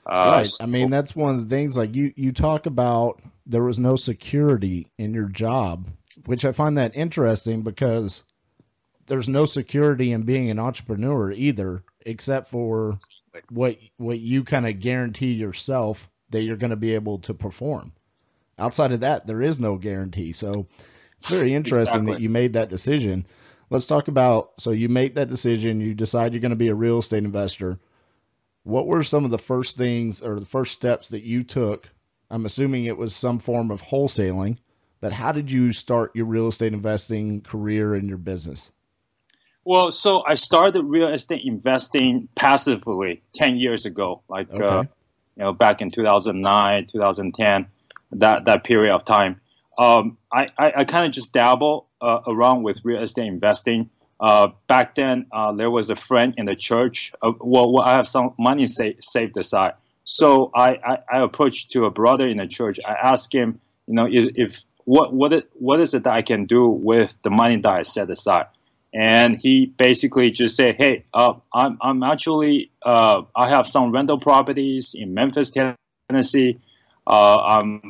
Uh, 0.08 0.38
right. 0.38 0.52
I 0.62 0.66
mean, 0.66 0.90
that's 0.90 1.16
one 1.16 1.36
of 1.36 1.50
the 1.50 1.56
things. 1.56 1.76
Like 1.76 1.96
you, 1.96 2.14
you 2.16 2.32
talk 2.32 2.66
about 2.66 3.22
there 3.46 3.64
was 3.64 3.80
no 3.80 3.96
security 3.96 4.88
in 4.98 5.14
your 5.14 5.28
job, 5.28 5.86
which 6.26 6.46
I 6.46 6.52
find 6.54 6.78
that 6.78 6.96
interesting 6.96 7.62
because 7.62 8.24
there's 9.08 9.28
no 9.28 9.46
security 9.46 10.12
in 10.12 10.24
being 10.24 10.50
an 10.50 10.60
entrepreneur 10.60 11.32
either, 11.32 11.82
except 12.06 12.50
for 12.50 13.00
what 13.50 13.78
what 13.98 14.20
you 14.20 14.44
kind 14.44 14.68
of 14.68 14.80
guarantee 14.80 15.34
yourself 15.34 16.10
that 16.30 16.42
you're 16.42 16.58
going 16.58 16.72
to 16.72 16.76
be 16.76 16.94
able 16.94 17.20
to 17.20 17.34
perform. 17.34 17.92
Outside 18.60 18.92
of 18.92 19.02
that, 19.02 19.28
there 19.28 19.42
is 19.42 19.60
no 19.60 19.78
guarantee. 19.78 20.34
So 20.34 20.68
it's 21.18 21.30
very 21.30 21.54
interesting 21.54 22.02
exactly. 22.02 22.14
that 22.14 22.22
you 22.22 22.30
made 22.30 22.54
that 22.54 22.70
decision. 22.70 23.26
Let's 23.70 23.88
talk 23.88 24.08
about 24.08 24.54
so 24.60 24.72
you 24.72 24.90
make 24.90 25.16
that 25.16 25.30
decision, 25.30 25.82
you 25.82 25.94
decide 25.94 26.34
you're 26.34 26.42
going 26.42 26.52
to 26.52 26.56
be 26.56 26.70
a 26.70 26.76
real 26.76 27.00
estate 27.00 27.24
investor. 27.24 27.80
What 28.68 28.88
were 28.88 29.04
some 29.04 29.26
of 29.26 29.32
the 29.32 29.38
first 29.38 29.78
things 29.78 30.22
or 30.22 30.40
the 30.40 30.46
first 30.46 30.74
steps 30.74 31.10
that 31.10 31.24
you 31.24 31.44
took 31.44 31.88
I'm 32.30 32.46
assuming 32.46 32.86
it 32.86 32.98
was 32.98 33.16
some 33.16 33.40
form 33.40 33.72
of 33.72 33.82
wholesaling. 33.82 34.58
But 35.00 35.14
how 35.14 35.32
did 35.32 35.52
you 35.52 35.74
start 35.74 36.16
your 36.16 36.26
real 36.26 36.48
estate 36.48 36.74
investing 36.74 37.42
career 37.42 37.94
and 37.94 38.08
your 38.08 38.18
business? 38.18 38.72
Well, 39.64 39.92
so 39.92 40.24
I 40.26 40.36
started 40.36 40.82
real 40.82 41.10
estate 41.10 41.42
investing 41.44 42.30
passively 42.36 43.22
10 43.36 43.58
years 43.58 43.86
ago, 43.86 44.24
like 44.28 44.50
uh, 44.50 44.54
okay. 44.54 44.66
uh, 44.66 44.82
you 44.82 45.44
know 45.44 45.54
back 45.54 45.82
in 45.82 45.92
2009, 45.92 46.88
2010, 46.88 47.68
that 48.14 48.46
that 48.46 48.64
period 48.64 48.94
of 48.94 49.06
time. 49.06 49.40
Um, 49.78 50.18
I, 50.34 50.48
I, 50.58 50.74
I 50.78 50.84
kind 50.86 51.06
of 51.06 51.12
just 51.12 51.34
dabble 51.34 51.88
uh, 52.02 52.22
around 52.26 52.64
with 52.64 52.84
real 52.84 53.02
estate 53.02 53.28
investing. 53.28 53.92
Uh, 54.20 54.50
back 54.68 54.96
then, 54.96 55.28
uh, 55.32 55.52
there 55.52 55.70
was 55.70 55.90
a 55.90 55.96
friend 55.96 56.36
in 56.38 56.46
the 56.46 56.56
church. 56.56 57.12
Uh, 57.22 57.34
well, 57.40 57.72
well, 57.72 57.84
I 57.84 57.98
have 57.98 58.08
some 58.08 58.34
money 58.40 58.66
sa- 58.66 58.98
saved 59.00 59.38
aside. 59.38 59.74
So 60.06 60.52
I, 60.56 60.70
I, 60.70 60.98
I, 61.12 61.22
approached 61.22 61.72
to 61.72 61.86
a 61.86 61.92
brother 61.92 62.28
in 62.28 62.38
the 62.38 62.48
church. 62.48 62.80
I 62.84 62.94
asked 62.94 63.34
him, 63.36 63.60
you 63.88 63.94
know, 63.94 64.08
if, 64.10 64.32
if 64.36 64.64
what 64.86 65.14
what 65.14 65.34
it, 65.34 65.50
what 65.54 65.80
is 65.82 65.94
it 65.94 66.06
that 66.06 66.14
I 66.14 66.22
can 66.22 66.46
do 66.46 66.68
with 66.68 67.18
the 67.22 67.30
money 67.30 67.58
that 67.58 67.72
I 67.72 67.82
set 67.82 68.10
aside? 68.10 68.46
And 68.94 69.38
he 69.38 69.66
basically 69.66 70.32
just 70.32 70.56
said, 70.56 70.76
"Hey, 70.78 71.04
uh, 71.14 71.34
I'm 71.54 71.78
I'm 71.82 72.04
actually 72.04 72.72
uh, 72.82 73.24
I 73.36 73.50
have 73.50 73.68
some 73.68 73.92
rental 73.92 74.18
properties 74.18 74.96
in 74.96 75.14
Memphis, 75.14 75.52
Tennessee. 76.10 76.60
I'm 77.06 77.82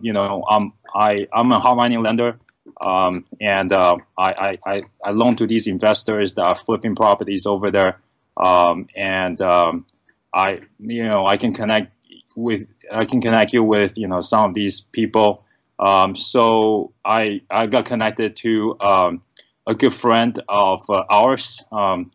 you 0.00 0.14
know 0.14 0.44
I'm 0.48 0.72
I 0.94 1.28
I'm 1.30 1.52
a 1.52 1.60
hard 1.60 1.76
money 1.76 1.98
lender, 1.98 2.38
um, 2.80 3.24
and 3.40 3.72
uh, 3.72 3.96
I, 4.18 4.54
I 4.64 4.82
I 5.04 5.10
loan 5.10 5.36
to 5.36 5.46
these 5.46 5.66
investors 5.66 6.34
that 6.34 6.42
are 6.42 6.54
flipping 6.54 6.94
properties 6.94 7.46
over 7.46 7.70
there, 7.70 8.00
um, 8.36 8.86
and 8.96 9.40
um, 9.40 9.86
I 10.32 10.60
you 10.78 11.04
know 11.04 11.26
I 11.26 11.36
can 11.36 11.54
connect 11.54 11.92
with 12.36 12.66
I 12.92 13.04
can 13.04 13.20
connect 13.20 13.52
you 13.52 13.64
with 13.64 13.98
you 13.98 14.08
know 14.08 14.20
some 14.20 14.50
of 14.50 14.54
these 14.54 14.80
people." 14.80 15.44
Um, 15.78 16.16
so 16.16 16.92
I 17.04 17.42
I 17.50 17.66
got 17.66 17.84
connected 17.84 18.36
to 18.36 18.76
um, 18.80 19.22
a 19.66 19.74
good 19.74 19.94
friend 19.94 20.38
of 20.48 20.88
uh, 20.88 21.04
ours. 21.08 21.64
Um, 21.72 22.12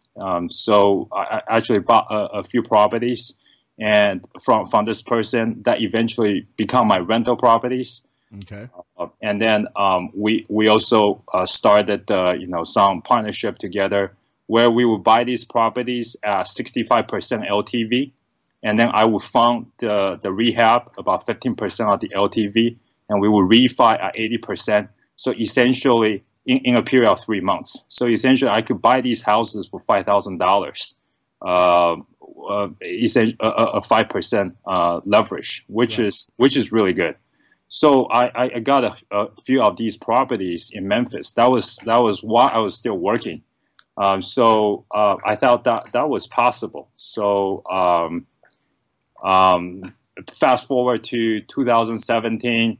so 0.49 1.09
I, 1.11 1.41
actually 1.47 1.79
bought 1.79 2.07
a, 2.11 2.39
a, 2.39 2.43
few 2.43 2.63
properties, 2.63 3.33
and 3.79 4.23
from 4.43 4.67
from 4.67 4.85
this 4.85 5.01
person 5.01 5.63
that 5.63 5.81
eventually 5.81 6.47
become 6.55 6.87
my 6.87 6.99
rental 6.99 7.37
properties. 7.37 8.01
Okay. 8.39 8.69
Uh, 8.97 9.07
and 9.21 9.41
then 9.41 9.67
um, 9.75 10.11
we 10.15 10.45
we 10.49 10.69
also 10.69 11.23
uh, 11.33 11.45
started 11.45 12.09
uh, 12.09 12.33
you 12.37 12.47
know 12.47 12.63
some 12.63 13.01
partnership 13.01 13.57
together 13.57 14.15
where 14.47 14.69
we 14.71 14.85
would 14.85 15.03
buy 15.03 15.23
these 15.23 15.45
properties 15.45 16.17
at 16.23 16.45
65% 16.45 17.07
LTV, 17.49 18.11
and 18.63 18.79
then 18.79 18.89
I 18.93 19.05
would 19.05 19.21
fund 19.21 19.67
the 19.79 20.19
the 20.21 20.31
rehab 20.31 20.91
about 20.97 21.25
15% 21.25 21.93
of 21.93 21.99
the 21.99 22.09
LTV 22.09 22.77
and 23.11 23.21
we 23.21 23.27
will 23.27 23.47
refi 23.47 24.01
at 24.01 24.15
80%. 24.15 24.87
So 25.17 25.31
essentially, 25.31 26.23
in, 26.45 26.59
in 26.59 26.75
a 26.75 26.81
period 26.81 27.11
of 27.11 27.19
three 27.19 27.41
months. 27.41 27.83
So 27.89 28.07
essentially, 28.07 28.49
I 28.49 28.61
could 28.61 28.81
buy 28.81 29.01
these 29.01 29.21
houses 29.21 29.67
for 29.67 29.79
five 29.79 30.05
thousand 30.05 30.39
dollars, 30.39 30.95
uh, 31.39 31.97
uh, 32.49 32.69
a 32.79 33.81
five 33.81 34.09
percent 34.09 34.57
uh, 34.65 35.01
leverage, 35.05 35.63
which 35.67 35.99
right. 35.99 36.07
is 36.07 36.31
which 36.37 36.57
is 36.57 36.71
really 36.71 36.93
good. 36.93 37.15
So 37.73 38.05
I, 38.05 38.55
I 38.55 38.59
got 38.59 38.83
a, 38.83 38.95
a, 39.11 39.27
few 39.43 39.63
of 39.63 39.77
these 39.77 39.95
properties 39.95 40.71
in 40.73 40.89
Memphis. 40.89 41.31
That 41.31 41.49
was 41.49 41.77
that 41.85 42.01
was 42.01 42.21
why 42.21 42.49
I 42.49 42.57
was 42.57 42.77
still 42.77 42.97
working. 42.97 43.43
Um, 43.95 44.21
so 44.21 44.85
uh, 44.91 45.15
I 45.25 45.37
thought 45.37 45.63
that 45.63 45.93
that 45.93 46.09
was 46.09 46.27
possible. 46.27 46.89
So 46.97 47.63
um, 47.65 48.27
um, 49.23 49.95
fast 50.29 50.67
forward 50.67 51.05
to 51.05 51.41
2017 51.41 52.77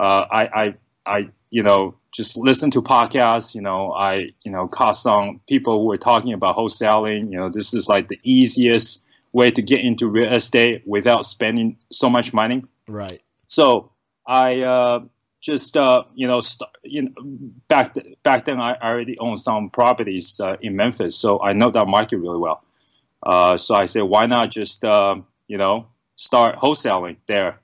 uh, 0.00 0.24
I, 0.30 0.42
I, 0.44 0.74
I, 1.04 1.28
you 1.50 1.62
know, 1.62 1.96
just 2.12 2.38
listen 2.38 2.70
to 2.70 2.82
podcasts. 2.82 3.54
You 3.54 3.60
know, 3.60 3.92
I, 3.92 4.30
you 4.42 4.50
know, 4.50 4.66
caught 4.66 4.96
some 4.96 5.40
people 5.46 5.80
who 5.80 5.86
were 5.86 5.98
talking 5.98 6.32
about 6.32 6.56
wholesaling. 6.56 7.30
You 7.30 7.38
know, 7.38 7.48
this 7.50 7.74
is 7.74 7.88
like 7.88 8.08
the 8.08 8.18
easiest 8.22 9.04
way 9.32 9.50
to 9.50 9.60
get 9.62 9.80
into 9.80 10.08
real 10.08 10.32
estate 10.32 10.82
without 10.86 11.26
spending 11.26 11.76
so 11.90 12.08
much 12.08 12.32
money. 12.32 12.64
Right. 12.88 13.20
So 13.42 13.92
I 14.26 14.60
uh, 14.62 15.00
just, 15.40 15.76
uh, 15.76 16.04
you 16.14 16.26
know, 16.26 16.40
st- 16.40 16.70
you 16.82 17.02
know, 17.02 17.12
back 17.68 17.94
th- 17.94 18.16
back 18.22 18.44
then 18.44 18.60
I 18.60 18.74
already 18.74 19.18
owned 19.18 19.40
some 19.40 19.70
properties 19.70 20.40
uh, 20.40 20.56
in 20.60 20.76
Memphis, 20.76 21.16
so 21.16 21.40
I 21.42 21.52
know 21.52 21.70
that 21.70 21.86
market 21.86 22.18
really 22.18 22.38
well. 22.38 22.62
Uh, 23.22 23.56
so 23.56 23.74
I 23.74 23.86
said, 23.86 24.02
why 24.02 24.26
not 24.26 24.50
just, 24.50 24.84
uh, 24.84 25.16
you 25.46 25.58
know, 25.58 25.88
start 26.16 26.56
wholesaling 26.56 27.16
there? 27.26 27.60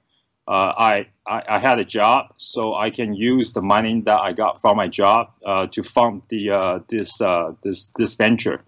Uh, 0.49 0.73
I, 0.77 1.07
I, 1.27 1.43
I 1.49 1.59
had 1.59 1.79
a 1.81 1.85
job, 1.85 2.35
so 2.37 2.75
I 2.75 2.91
can 2.91 3.15
use 3.15 3.53
the 3.53 3.63
money 3.63 4.03
that 4.03 4.19
I 4.19 4.33
got 4.33 4.61
from 4.61 4.77
my 4.77 4.87
job 4.87 5.33
to 5.45 5.83
fund 5.83 6.23
the 6.29 6.85
this 6.89 7.19
this 7.63 7.93
this 7.97 8.15
venture. 8.15 8.63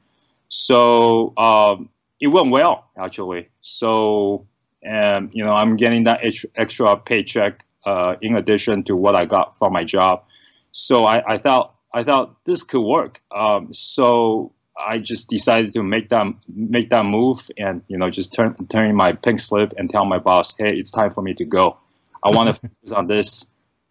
So 0.49 1.37
um, 1.37 1.90
it 2.21 2.28
went 2.28 2.50
well 2.50 2.90
actually. 2.97 3.49
So 3.61 4.47
and 4.83 5.30
you 5.35 5.45
know 5.45 5.52
I'm 5.52 5.76
getting 5.76 6.04
that 6.04 6.21
extra 6.57 6.97
paycheck 6.97 7.64
uh, 7.88 8.16
in 8.21 8.37
addition 8.37 8.83
to 8.85 8.95
what 8.95 9.14
I 9.14 9.25
got 9.25 9.57
from 9.57 9.73
my 9.73 9.85
job. 9.85 10.25
So 10.73 11.07
I, 11.07 11.35
I 11.35 11.38
thought 11.38 11.75
I 11.92 12.02
thought 12.04 12.45
this 12.45 12.62
could 12.62 12.83
work. 12.83 13.21
Um, 13.35 13.73
so 13.73 14.52
I 14.78 14.99
just 14.99 15.30
decided 15.30 15.73
to 15.73 15.83
make 15.83 16.11
that 16.11 16.26
make 16.47 16.90
that 16.90 17.07
move 17.07 17.50
and 17.57 17.83
you 17.88 17.97
know 17.97 18.11
just 18.11 18.35
turn 18.35 18.66
turn 18.66 18.87
in 18.90 18.97
my 18.97 19.12
pink 19.12 19.40
slip 19.40 19.73
and 19.78 19.90
tell 19.90 20.04
my 20.04 20.18
boss, 20.18 20.54
hey, 20.59 20.76
it's 20.76 20.90
time 20.90 21.11
for 21.11 21.23
me 21.23 21.33
to 21.35 21.47
go. 21.47 21.78
I 22.23 22.37
want 22.37 22.49
to 22.49 22.54
focus 22.61 22.92
on 22.92 23.07
this 23.07 23.47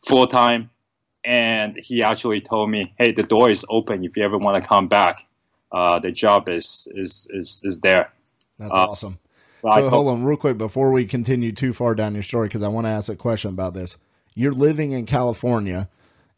full 0.08 0.28
time. 0.28 0.70
And 1.24 1.76
he 1.76 2.04
actually 2.04 2.42
told 2.42 2.70
me, 2.70 2.94
hey, 2.98 3.12
the 3.12 3.24
door 3.24 3.50
is 3.50 3.66
open 3.68 4.06
if 4.06 4.16
you 4.16 4.24
ever 4.24 4.38
want 4.38 4.62
to 4.62 4.70
come 4.70 4.88
back. 4.88 5.28
Uh, 5.72 6.00
the 6.00 6.12
job 6.12 6.48
is 6.50 6.88
is 6.94 7.28
is 7.34 7.62
is 7.64 7.80
there. 7.82 8.14
That's 8.60 8.72
uh, 8.72 8.90
awesome. 8.92 9.18
So, 9.76 9.90
hold 9.90 10.08
on 10.08 10.24
real 10.24 10.38
quick 10.38 10.58
before 10.58 10.92
we 10.92 11.06
continue 11.06 11.52
too 11.52 11.74
far 11.74 11.96
down 11.96 12.14
your 12.14 12.24
story 12.24 12.48
because 12.48 12.64
I 12.64 12.68
want 12.68 12.86
to 12.86 12.92
ask 12.92 13.10
a 13.10 13.16
question 13.16 13.52
about 13.52 13.74
this. 13.74 13.98
You're 14.36 14.54
living 14.54 14.92
in 14.92 15.06
California 15.06 15.90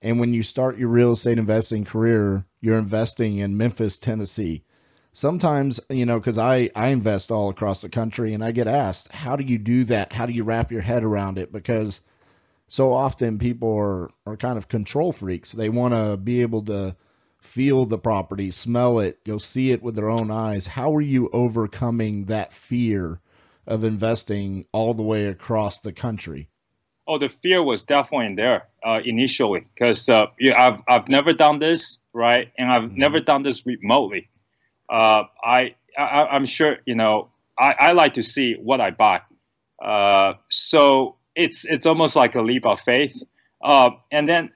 and 0.01 0.19
when 0.19 0.33
you 0.33 0.43
start 0.43 0.77
your 0.77 0.89
real 0.89 1.11
estate 1.11 1.39
investing 1.39 1.83
career, 1.83 2.45
you're 2.61 2.77
investing 2.77 3.39
in 3.39 3.57
Memphis, 3.57 3.97
Tennessee. 3.97 4.63
Sometimes, 5.11 5.79
you 5.89 6.05
know, 6.05 6.19
because 6.19 6.37
I, 6.37 6.69
I 6.75 6.89
invest 6.89 7.31
all 7.31 7.49
across 7.49 7.81
the 7.81 7.89
country 7.89 8.33
and 8.33 8.43
I 8.43 8.51
get 8.51 8.67
asked, 8.67 9.11
how 9.11 9.35
do 9.35 9.43
you 9.43 9.57
do 9.57 9.83
that? 9.85 10.13
How 10.13 10.25
do 10.25 10.31
you 10.31 10.43
wrap 10.43 10.71
your 10.71 10.81
head 10.81 11.03
around 11.03 11.37
it? 11.37 11.51
Because 11.51 11.99
so 12.67 12.93
often 12.93 13.39
people 13.39 13.75
are, 13.75 14.09
are 14.25 14.37
kind 14.37 14.57
of 14.57 14.69
control 14.69 15.11
freaks. 15.11 15.51
They 15.51 15.69
want 15.69 15.93
to 15.93 16.15
be 16.15 16.41
able 16.43 16.63
to 16.65 16.95
feel 17.49 17.85
the 17.85 17.97
property, 17.97 18.51
smell 18.51 18.99
it, 18.99 19.23
go 19.25 19.39
see 19.39 19.71
it 19.71 19.81
with 19.81 19.95
their 19.95 20.09
own 20.09 20.29
eyes. 20.29 20.67
How 20.67 20.95
are 20.95 21.01
you 21.01 21.29
overcoming 21.33 22.25
that 22.25 22.53
fear 22.53 23.19
of 23.65 23.83
investing 23.83 24.65
all 24.71 24.93
the 24.93 25.03
way 25.03 25.25
across 25.25 25.79
the 25.79 25.91
country? 25.91 26.49
Oh, 27.07 27.17
the 27.17 27.27
fear 27.29 27.63
was 27.63 27.85
definitely 27.85 28.35
there 28.35 28.67
uh, 28.85 28.99
initially 29.03 29.65
because 29.73 30.07
uh, 30.09 30.27
yeah, 30.39 30.61
I've 30.61 30.81
I've 30.87 31.09
never 31.09 31.33
done 31.33 31.57
this 31.57 31.97
right, 32.13 32.51
and 32.55 32.71
I've 32.71 32.83
mm-hmm. 32.83 32.99
never 32.99 33.19
done 33.19 33.41
this 33.41 33.65
remotely. 33.65 34.29
Uh, 34.87 35.23
I, 35.43 35.75
I 35.97 36.35
am 36.35 36.45
sure 36.45 36.77
you 36.85 36.93
know 36.93 37.29
I, 37.59 37.73
I 37.79 37.91
like 37.93 38.13
to 38.13 38.23
see 38.23 38.53
what 38.53 38.79
I 38.79 38.91
buy, 38.91 39.21
uh, 39.83 40.33
so 40.49 41.15
it's 41.33 41.65
it's 41.65 41.87
almost 41.87 42.15
like 42.15 42.35
a 42.35 42.43
leap 42.43 42.67
of 42.67 42.79
faith. 42.79 43.23
Uh, 43.61 43.89
and 44.11 44.27
then 44.27 44.51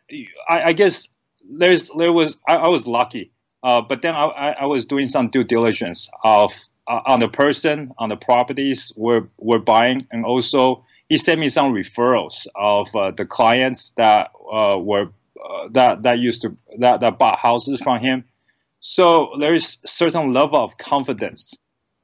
I, 0.48 0.62
I, 0.70 0.74
guess 0.74 1.10
there's 1.50 1.90
there 1.90 2.14
was 2.14 2.38
I, 2.48 2.56
I 2.56 2.70
was 2.70 2.88
lucky, 2.88 3.32
uh, 3.64 3.82
but 3.82 4.02
then 4.02 4.16
I, 4.16 4.56
I 4.62 4.66
was 4.66 4.86
doing 4.86 5.08
some 5.08 5.30
due 5.30 5.44
diligence 5.44 6.10
of 6.24 6.54
on 6.88 7.20
the 7.20 7.28
person 7.28 7.94
on 7.98 8.10
the 8.10 8.16
properties 8.16 8.92
we're 8.96 9.28
we're 9.38 9.60
buying, 9.60 10.08
and 10.12 10.26
also 10.26 10.86
he 11.10 11.18
sent 11.18 11.40
me 11.40 11.50
some 11.50 11.74
referrals 11.74 12.48
of 12.56 12.96
uh, 12.96 13.12
the 13.12 13.26
clients 13.26 13.92
that 13.92 14.32
uh, 14.52 14.78
were 14.78 15.10
uh, 15.44 15.68
that 15.72 16.04
that 16.04 16.20
used 16.20 16.44
to 16.44 16.58
that, 16.80 17.02
that 17.02 17.18
bought 17.18 17.40
houses 17.40 17.82
from 17.82 18.00
him. 18.00 18.26
So 18.80 19.36
there 19.40 19.54
is 19.54 19.78
certain 19.86 20.34
level 20.34 20.58
of 20.58 20.78
confidence 20.78 21.58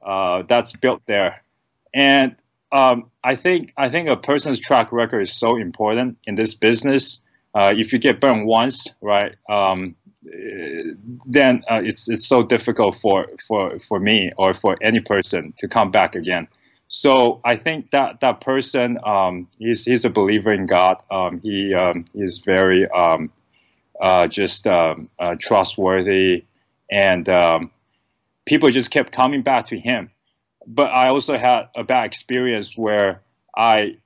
uh, 0.04 0.42
that's 0.48 0.74
built 0.74 1.02
there, 1.06 1.42
and 1.94 2.36
um, 2.72 3.10
I 3.22 3.36
think 3.36 3.72
I 3.76 3.88
think 3.88 4.08
a 4.08 4.16
person's 4.16 4.60
track 4.60 4.92
record 4.92 5.20
is 5.20 5.32
so 5.32 5.56
important 5.56 6.18
in 6.24 6.34
this 6.34 6.54
business. 6.54 7.20
Uh, 7.54 7.72
if 7.76 7.92
you 7.92 7.98
get 7.98 8.20
burned 8.20 8.46
once, 8.46 8.88
right, 9.00 9.34
um, 9.48 9.96
then 11.26 11.62
uh, 11.68 11.80
it's 11.82 12.08
it's 12.08 12.26
so 12.26 12.42
difficult 12.42 12.94
for, 12.94 13.26
for, 13.46 13.80
for 13.80 13.98
me 13.98 14.30
or 14.36 14.54
for 14.54 14.76
any 14.80 15.00
person 15.00 15.54
to 15.58 15.68
come 15.68 15.90
back 15.90 16.14
again. 16.14 16.46
So 16.88 17.40
I 17.44 17.54
think 17.54 17.92
that 17.92 18.20
that 18.20 18.40
person, 18.40 18.98
um, 19.04 19.46
he's 19.58 19.84
he's 19.84 20.04
a 20.04 20.10
believer 20.10 20.52
in 20.52 20.66
God. 20.66 20.96
Um, 21.10 21.40
he 21.40 21.72
um, 21.72 22.04
is 22.14 22.38
very 22.38 22.88
um, 22.90 23.30
uh, 24.00 24.26
just 24.26 24.66
um, 24.66 25.08
uh, 25.18 25.36
trustworthy, 25.38 26.44
and 26.90 27.28
um, 27.28 27.70
people 28.44 28.70
just 28.70 28.90
kept 28.90 29.12
coming 29.12 29.42
back 29.42 29.68
to 29.68 29.78
him. 29.78 30.10
But 30.66 30.90
I 30.90 31.08
also 31.10 31.38
had 31.38 31.68
a 31.76 31.84
bad 31.84 32.06
experience 32.06 32.76
where 32.76 33.22
I 33.56 33.98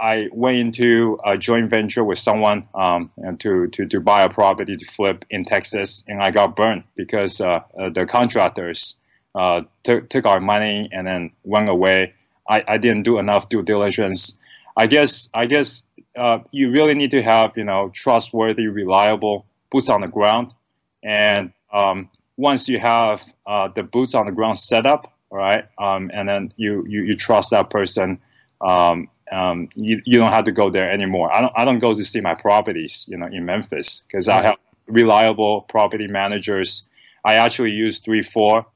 I 0.00 0.28
went 0.32 0.58
into 0.58 1.18
a 1.24 1.36
joint 1.36 1.70
venture 1.70 2.04
with 2.04 2.18
someone 2.18 2.68
um, 2.74 3.10
to, 3.40 3.66
to, 3.66 3.86
to 3.86 4.00
buy 4.00 4.22
a 4.22 4.28
property 4.28 4.76
to 4.76 4.86
flip 4.86 5.24
in 5.28 5.44
Texas, 5.44 6.04
and 6.06 6.22
I 6.22 6.30
got 6.30 6.54
burned 6.54 6.84
because 6.94 7.40
uh, 7.40 7.62
uh, 7.78 7.90
the 7.90 8.06
contractors 8.06 8.94
uh, 9.34 9.62
took, 9.82 10.08
took 10.08 10.26
our 10.26 10.40
money 10.40 10.88
and 10.92 11.06
then 11.06 11.30
went 11.42 11.68
away. 11.68 12.14
I, 12.48 12.62
I 12.66 12.78
didn't 12.78 13.02
do 13.02 13.18
enough 13.18 13.48
due 13.48 13.62
diligence. 13.62 14.40
I 14.76 14.86
guess 14.86 15.28
I 15.34 15.46
guess 15.46 15.82
uh, 16.16 16.40
you 16.52 16.70
really 16.70 16.94
need 16.94 17.10
to 17.10 17.22
have 17.22 17.56
you 17.56 17.64
know 17.64 17.90
trustworthy, 17.92 18.68
reliable 18.68 19.46
boots 19.70 19.88
on 19.88 20.00
the 20.00 20.08
ground, 20.08 20.54
and 21.02 21.52
um, 21.72 22.10
once 22.38 22.68
you 22.68 22.78
have 22.78 23.22
uh, 23.46 23.68
the 23.68 23.82
boots 23.82 24.14
on 24.14 24.26
the 24.26 24.32
ground 24.32 24.58
set 24.58 24.86
up, 24.86 25.12
right, 25.30 25.66
um, 25.76 26.10
and 26.14 26.28
then 26.28 26.52
you, 26.56 26.86
you, 26.88 27.02
you 27.02 27.16
trust 27.16 27.50
that 27.50 27.68
person, 27.68 28.20
um, 28.60 29.08
um, 29.30 29.68
you, 29.74 30.02
you 30.04 30.18
don't 30.18 30.32
have 30.32 30.44
to 30.44 30.52
go 30.52 30.70
there 30.70 30.90
anymore. 30.90 31.34
I 31.34 31.40
don't 31.40 31.52
I 31.56 31.64
don't 31.64 31.78
go 31.78 31.94
to 31.94 32.04
see 32.04 32.20
my 32.20 32.34
properties, 32.34 33.04
you 33.08 33.18
know, 33.18 33.26
in 33.26 33.44
Memphis 33.44 34.02
because 34.06 34.28
I 34.28 34.42
have 34.42 34.56
reliable 34.86 35.62
property 35.62 36.08
managers. 36.08 36.88
I 37.24 37.34
actually 37.34 37.72
use 37.72 38.00
three, 38.00 38.22
four 38.22 38.66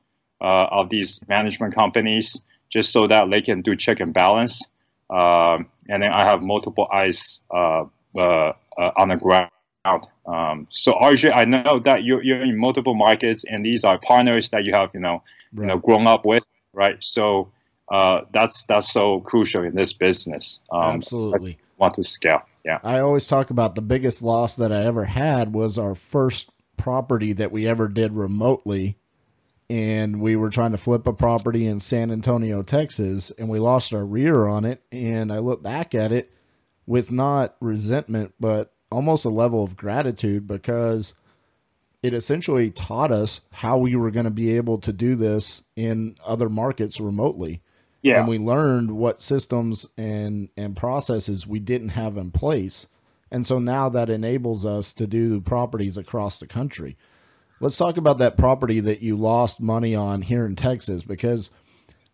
uh, 0.41 0.67
of 0.71 0.91
these 0.91 1.21
management 1.29 1.75
companies 1.75 2.43
just 2.69 2.93
so 2.93 3.07
that 3.07 3.31
they 3.31 3.41
can 3.41 3.63
do 3.63 3.77
check 3.77 4.01
and 4.01 4.13
balance. 4.13 4.63
Um, 5.09 5.67
and 5.89 6.03
then 6.03 6.11
I 6.11 6.25
have 6.25 6.43
multiple 6.43 6.89
eyes 6.93 7.41
uh, 7.51 7.85
uh, 8.17 8.53
on 8.77 9.09
the 9.09 9.17
ground. 9.17 9.51
Um, 10.27 10.67
so 10.71 10.93
RJ, 10.93 11.33
I 11.35 11.45
know 11.45 11.81
that 11.81 12.05
you're, 12.05 12.23
you're 12.23 12.43
in 12.43 12.57
multiple 12.57 12.95
markets, 12.95 13.45
and 13.45 13.65
these 13.65 13.85
are 13.85 13.99
partners 13.99 14.51
that 14.51 14.65
you 14.65 14.73
have, 14.75 14.91
you 14.95 15.01
know, 15.01 15.23
right. 15.53 15.63
you 15.63 15.67
know, 15.67 15.79
grown 15.79 16.07
up 16.07 16.25
with, 16.25 16.47
right? 16.73 17.03
So 17.03 17.51
uh, 17.93 18.25
that's 18.33 18.65
that's 18.65 18.91
so 18.91 19.21
crucial 19.21 19.65
in 19.65 19.75
this 19.75 19.93
business. 19.93 20.63
Um, 20.73 20.97
Absolutely, 20.97 21.59
want 21.77 21.95
to 21.95 22.03
scale. 22.03 22.41
Yeah, 22.65 22.79
I 22.83 23.01
always 23.01 23.27
talk 23.27 23.51
about 23.51 23.75
the 23.75 23.83
biggest 23.83 24.23
loss 24.23 24.57
that 24.57 24.73
I 24.73 24.85
ever 24.85 25.05
had 25.05 25.53
was 25.53 25.77
our 25.77 25.95
first 25.95 26.49
property 26.79 27.35
that 27.35 27.53
we 27.53 27.69
ever 27.69 27.89
did 27.89 28.15
remotely, 28.15 28.97
and 29.69 30.23
we 30.23 30.37
were 30.37 30.49
trying 30.49 30.71
to 30.71 30.79
flip 30.79 31.07
a 31.07 31.13
property 31.13 31.67
in 31.67 31.81
San 31.81 32.11
Antonio, 32.11 32.63
Texas, 32.63 33.31
and 33.31 33.51
we 33.51 33.59
lost 33.59 33.93
our 33.93 34.05
rear 34.05 34.47
on 34.47 34.65
it. 34.65 34.83
And 34.91 35.31
I 35.31 35.41
look 35.41 35.63
back 35.63 35.95
at 35.95 36.13
it 36.13 36.33
with 36.87 37.13
not 37.13 37.57
resentment, 37.61 38.33
but 38.41 38.73
almost 38.91 39.27
a 39.27 39.31
level 39.31 39.65
of 39.65 39.77
gratitude 39.77 40.47
because 40.47 41.13
it 42.03 42.15
essentially 42.15 42.71
taught 42.71 43.13
us 43.13 43.43
how 43.51 43.77
we 43.77 43.97
were 43.97 44.11
going 44.11 44.25
to 44.25 44.31
be 44.31 44.57
able 44.57 44.79
to 44.79 44.95
do 44.95 45.15
this 45.15 45.61
in 45.77 46.17
other 46.25 46.49
markets 46.49 46.99
remotely. 46.99 47.61
Yeah. 48.03 48.19
And 48.19 48.29
we 48.29 48.39
learned 48.39 48.91
what 48.91 49.23
systems 49.23 49.87
and, 49.97 50.49
and 50.57 50.77
processes 50.77 51.47
we 51.47 51.61
didn't 51.61 51.91
have 51.91 52.17
in 52.17 52.33
place. 52.33 52.87
And 53.31 53.47
so 53.47 53.59
now 53.59 53.91
that 53.91 54.11
enables 54.11 54.67
us 54.67 54.93
to 54.95 55.07
do 55.07 55.41
properties 55.41 55.97
across 55.97 56.39
the 56.39 56.47
country. 56.47 56.99
Let's 57.61 57.77
talk 57.77 57.97
about 57.97 58.19
that 58.19 58.37
property 58.37 58.81
that 58.81 59.03
you 59.03 59.17
lost 59.17 59.61
money 59.61 59.95
on 59.95 60.21
here 60.21 60.45
in 60.45 60.57
Texas 60.57 61.05
because 61.05 61.49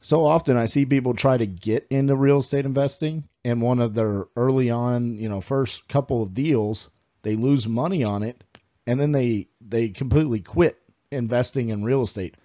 so 0.01 0.25
often 0.25 0.57
I 0.57 0.67
see 0.67 0.85
people 0.85 1.15
try 1.15 1.37
to 1.37 1.47
get 1.47 1.87
into 1.89 2.15
real 2.15 2.39
estate 2.39 2.67
investing 2.67 3.25
and 3.45 3.63
one 3.63 3.81
of 3.81 3.95
their 3.95 4.27
early 4.37 4.69
on, 4.71 5.19
you 5.19 5.29
know, 5.29 5.41
first 5.41 5.89
couple 5.89 6.23
of 6.23 6.35
deals, 6.35 6.89
they 7.23 7.35
lose 7.35 7.67
money 7.67 8.05
on 8.05 8.23
it 8.23 8.45
and 8.87 9.01
then 9.01 9.13
they 9.13 9.49
they 9.61 9.89
completely 9.89 10.41
quit 10.41 10.79
investing 11.11 11.71
in 11.71 11.83
real 11.83 12.03
estate. 12.03 12.37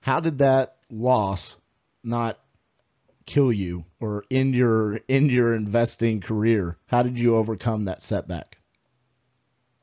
How 0.00 0.20
did 0.20 0.38
that 0.38 0.76
loss 0.88 1.56
not 2.04 2.38
kill 3.32 3.52
you 3.52 3.84
or 4.00 4.24
in 4.28 4.52
your 4.52 4.96
in 5.08 5.28
your 5.28 5.54
investing 5.54 6.20
career? 6.20 6.76
How 6.86 7.02
did 7.02 7.18
you 7.18 7.36
overcome 7.36 7.86
that 7.86 8.02
setback? 8.02 8.58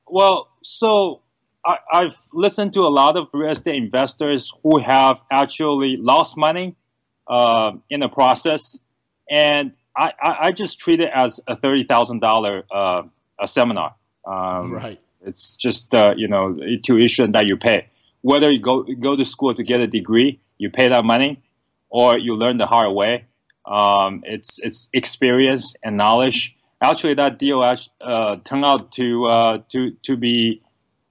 Well, 0.08 0.50
so 0.64 1.22
I, 1.66 2.04
have 2.04 2.16
listened 2.34 2.74
to 2.74 2.82
a 2.82 2.90
lot 2.90 3.18
of 3.18 3.30
real 3.34 3.52
estate 3.52 3.76
investors 3.76 4.52
who 4.64 4.80
have 4.80 5.22
actually 5.32 5.98
lost 6.00 6.38
money 6.38 6.76
uh, 7.28 7.74
in 7.90 8.00
the 8.00 8.10
process, 8.10 8.80
and 9.30 9.74
I, 9.96 10.12
I, 10.22 10.38
I, 10.48 10.52
just 10.52 10.80
treat 10.80 11.00
it 11.00 11.10
as 11.14 11.42
a 11.48 11.56
thirty 11.56 11.84
thousand 11.84 12.24
uh, 12.24 13.04
a 13.40 13.48
seminar. 13.48 13.96
Um, 14.26 14.74
right. 14.74 15.00
It's 15.26 15.58
just 15.58 15.94
uh, 15.94 16.14
you 16.16 16.28
know 16.28 16.58
tuition 16.84 17.34
that 17.34 17.48
you 17.48 17.58
pay. 17.58 17.88
Whether 18.22 18.52
you 18.52 18.60
go 18.60 18.84
go 18.84 19.16
to 19.16 19.26
school 19.26 19.54
to 19.54 19.64
get 19.64 19.80
a 19.80 19.88
degree, 19.88 20.40
you 20.58 20.70
pay 20.70 20.88
that 20.88 21.06
money, 21.06 21.44
or 21.90 22.18
you 22.18 22.36
learn 22.36 22.58
the 22.58 22.68
hard 22.68 22.94
way. 22.94 23.26
Um, 23.70 24.24
it's 24.26 24.60
it's 24.60 24.90
experience 24.92 25.76
and 25.84 25.96
knowledge. 25.96 26.56
Actually, 26.82 27.16
that 27.16 27.38
deal 27.38 27.62
uh, 27.62 28.38
turned 28.38 28.66
out 28.66 28.92
to 28.94 29.26
uh, 29.26 29.58
to 29.70 29.92
to 30.04 30.18
be 30.18 30.62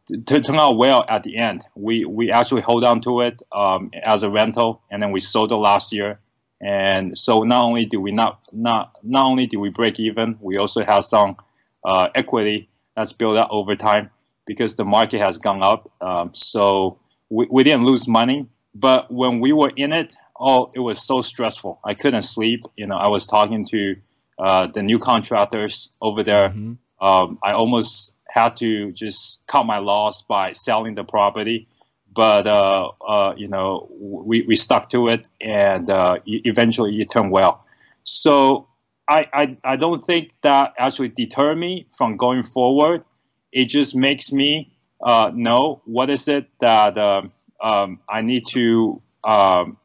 to 0.08 0.40
turn 0.40 0.56
out 0.56 0.76
well 0.76 1.04
at 1.08 1.22
the 1.22 1.36
end. 1.36 1.62
We 1.76 2.04
we 2.04 2.32
actually 2.32 2.62
hold 2.62 2.84
on 2.84 3.00
to 3.02 3.20
it 3.20 3.40
um, 3.52 3.90
as 4.02 4.24
a 4.24 4.30
rental, 4.30 4.82
and 4.90 5.00
then 5.00 5.12
we 5.12 5.20
sold 5.20 5.52
it 5.52 5.56
last 5.56 5.92
year. 5.92 6.18
And 6.60 7.16
so 7.16 7.44
not 7.44 7.64
only 7.64 7.84
do 7.84 8.00
we 8.00 8.10
not 8.10 8.40
not 8.52 8.98
not 9.04 9.24
only 9.26 9.46
do 9.46 9.60
we 9.60 9.70
break 9.70 10.00
even, 10.00 10.38
we 10.40 10.56
also 10.56 10.84
have 10.84 11.04
some 11.04 11.36
uh, 11.84 12.08
equity 12.14 12.68
that's 12.96 13.12
built 13.12 13.36
up 13.36 13.48
over 13.52 13.76
time 13.76 14.10
because 14.46 14.74
the 14.74 14.84
market 14.84 15.20
has 15.20 15.38
gone 15.38 15.62
up. 15.62 15.92
Um, 16.00 16.30
so 16.34 16.98
we, 17.28 17.46
we 17.48 17.62
didn't 17.62 17.84
lose 17.84 18.08
money, 18.08 18.48
but 18.74 19.12
when 19.12 19.38
we 19.38 19.52
were 19.52 19.70
in 19.76 19.92
it, 19.92 20.12
oh, 20.38 20.70
it 20.74 20.80
was 20.80 21.02
so 21.02 21.22
stressful. 21.22 21.80
I 21.84 21.94
couldn't 21.94 22.22
sleep. 22.22 22.64
You 22.76 22.86
know, 22.86 22.96
I 22.96 23.08
was 23.08 23.26
talking 23.26 23.64
to 23.66 23.96
uh, 24.38 24.68
the 24.72 24.82
new 24.82 24.98
contractors 24.98 25.90
over 26.00 26.22
there. 26.22 26.50
Mm-hmm. 26.50 26.74
Um, 27.04 27.38
I 27.42 27.52
almost 27.52 28.14
had 28.28 28.56
to 28.58 28.92
just 28.92 29.46
cut 29.46 29.64
my 29.64 29.78
loss 29.78 30.22
by 30.22 30.52
selling 30.52 30.94
the 30.94 31.04
property, 31.04 31.68
but 32.12 32.46
uh, 32.46 32.90
uh, 33.06 33.34
you 33.36 33.48
know, 33.48 33.88
we, 33.98 34.42
we 34.42 34.56
stuck 34.56 34.90
to 34.90 35.08
it, 35.08 35.26
and 35.40 35.88
uh, 35.88 36.18
eventually 36.26 37.00
it 37.00 37.10
turned 37.10 37.30
well. 37.30 37.64
So 38.04 38.68
I, 39.08 39.26
I, 39.32 39.56
I 39.64 39.76
don't 39.76 40.00
think 40.00 40.30
that 40.42 40.74
actually 40.78 41.08
deter 41.08 41.54
me 41.54 41.86
from 41.96 42.16
going 42.16 42.42
forward. 42.42 43.04
It 43.52 43.66
just 43.66 43.96
makes 43.96 44.32
me 44.32 44.72
uh, 45.02 45.30
know 45.34 45.80
what 45.84 46.10
is 46.10 46.28
it 46.28 46.48
that 46.60 46.98
um, 46.98 47.32
um, 47.60 48.00
I 48.08 48.22
need 48.22 48.44
to 48.48 49.00
um, 49.24 49.78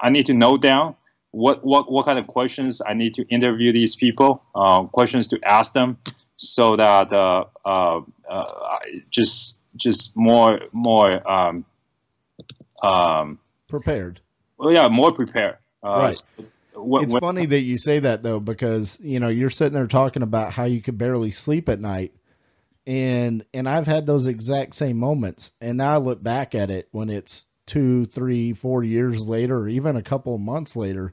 I 0.00 0.10
need 0.10 0.26
to 0.26 0.34
note 0.34 0.60
down 0.60 0.96
what, 1.30 1.64
what, 1.64 1.90
what 1.90 2.06
kind 2.06 2.18
of 2.18 2.26
questions 2.26 2.80
I 2.86 2.94
need 2.94 3.14
to 3.14 3.26
interview 3.26 3.72
these 3.72 3.96
people, 3.96 4.42
uh, 4.54 4.84
questions 4.84 5.28
to 5.28 5.40
ask 5.44 5.72
them, 5.72 5.98
so 6.36 6.76
that 6.76 7.12
uh, 7.12 7.44
uh, 7.64 8.00
uh 8.30 8.44
just 9.10 9.58
just 9.76 10.16
more 10.16 10.60
more 10.72 11.30
um, 11.30 11.64
um, 12.82 13.38
prepared. 13.68 14.20
Well, 14.58 14.72
yeah, 14.72 14.88
more 14.88 15.12
prepared. 15.12 15.56
Uh, 15.82 15.88
right. 15.88 16.22
When, 16.74 17.04
it's 17.04 17.12
when, 17.14 17.20
funny 17.20 17.46
that 17.46 17.60
you 17.60 17.78
say 17.78 18.00
that 18.00 18.22
though, 18.22 18.40
because 18.40 18.98
you 19.00 19.20
know 19.20 19.28
you're 19.28 19.50
sitting 19.50 19.72
there 19.72 19.86
talking 19.86 20.22
about 20.22 20.52
how 20.52 20.64
you 20.64 20.82
could 20.82 20.98
barely 20.98 21.30
sleep 21.30 21.68
at 21.68 21.80
night, 21.80 22.14
and 22.86 23.44
and 23.54 23.68
I've 23.68 23.86
had 23.86 24.06
those 24.06 24.26
exact 24.26 24.74
same 24.74 24.98
moments, 24.98 25.52
and 25.60 25.78
now 25.78 25.92
I 25.94 25.96
look 25.98 26.22
back 26.22 26.54
at 26.54 26.70
it 26.70 26.88
when 26.90 27.08
it's 27.08 27.46
two, 27.66 28.04
three, 28.06 28.52
four 28.52 28.84
years 28.84 29.20
later, 29.20 29.58
or 29.58 29.68
even 29.68 29.96
a 29.96 30.02
couple 30.02 30.38
months 30.38 30.76
later, 30.76 31.12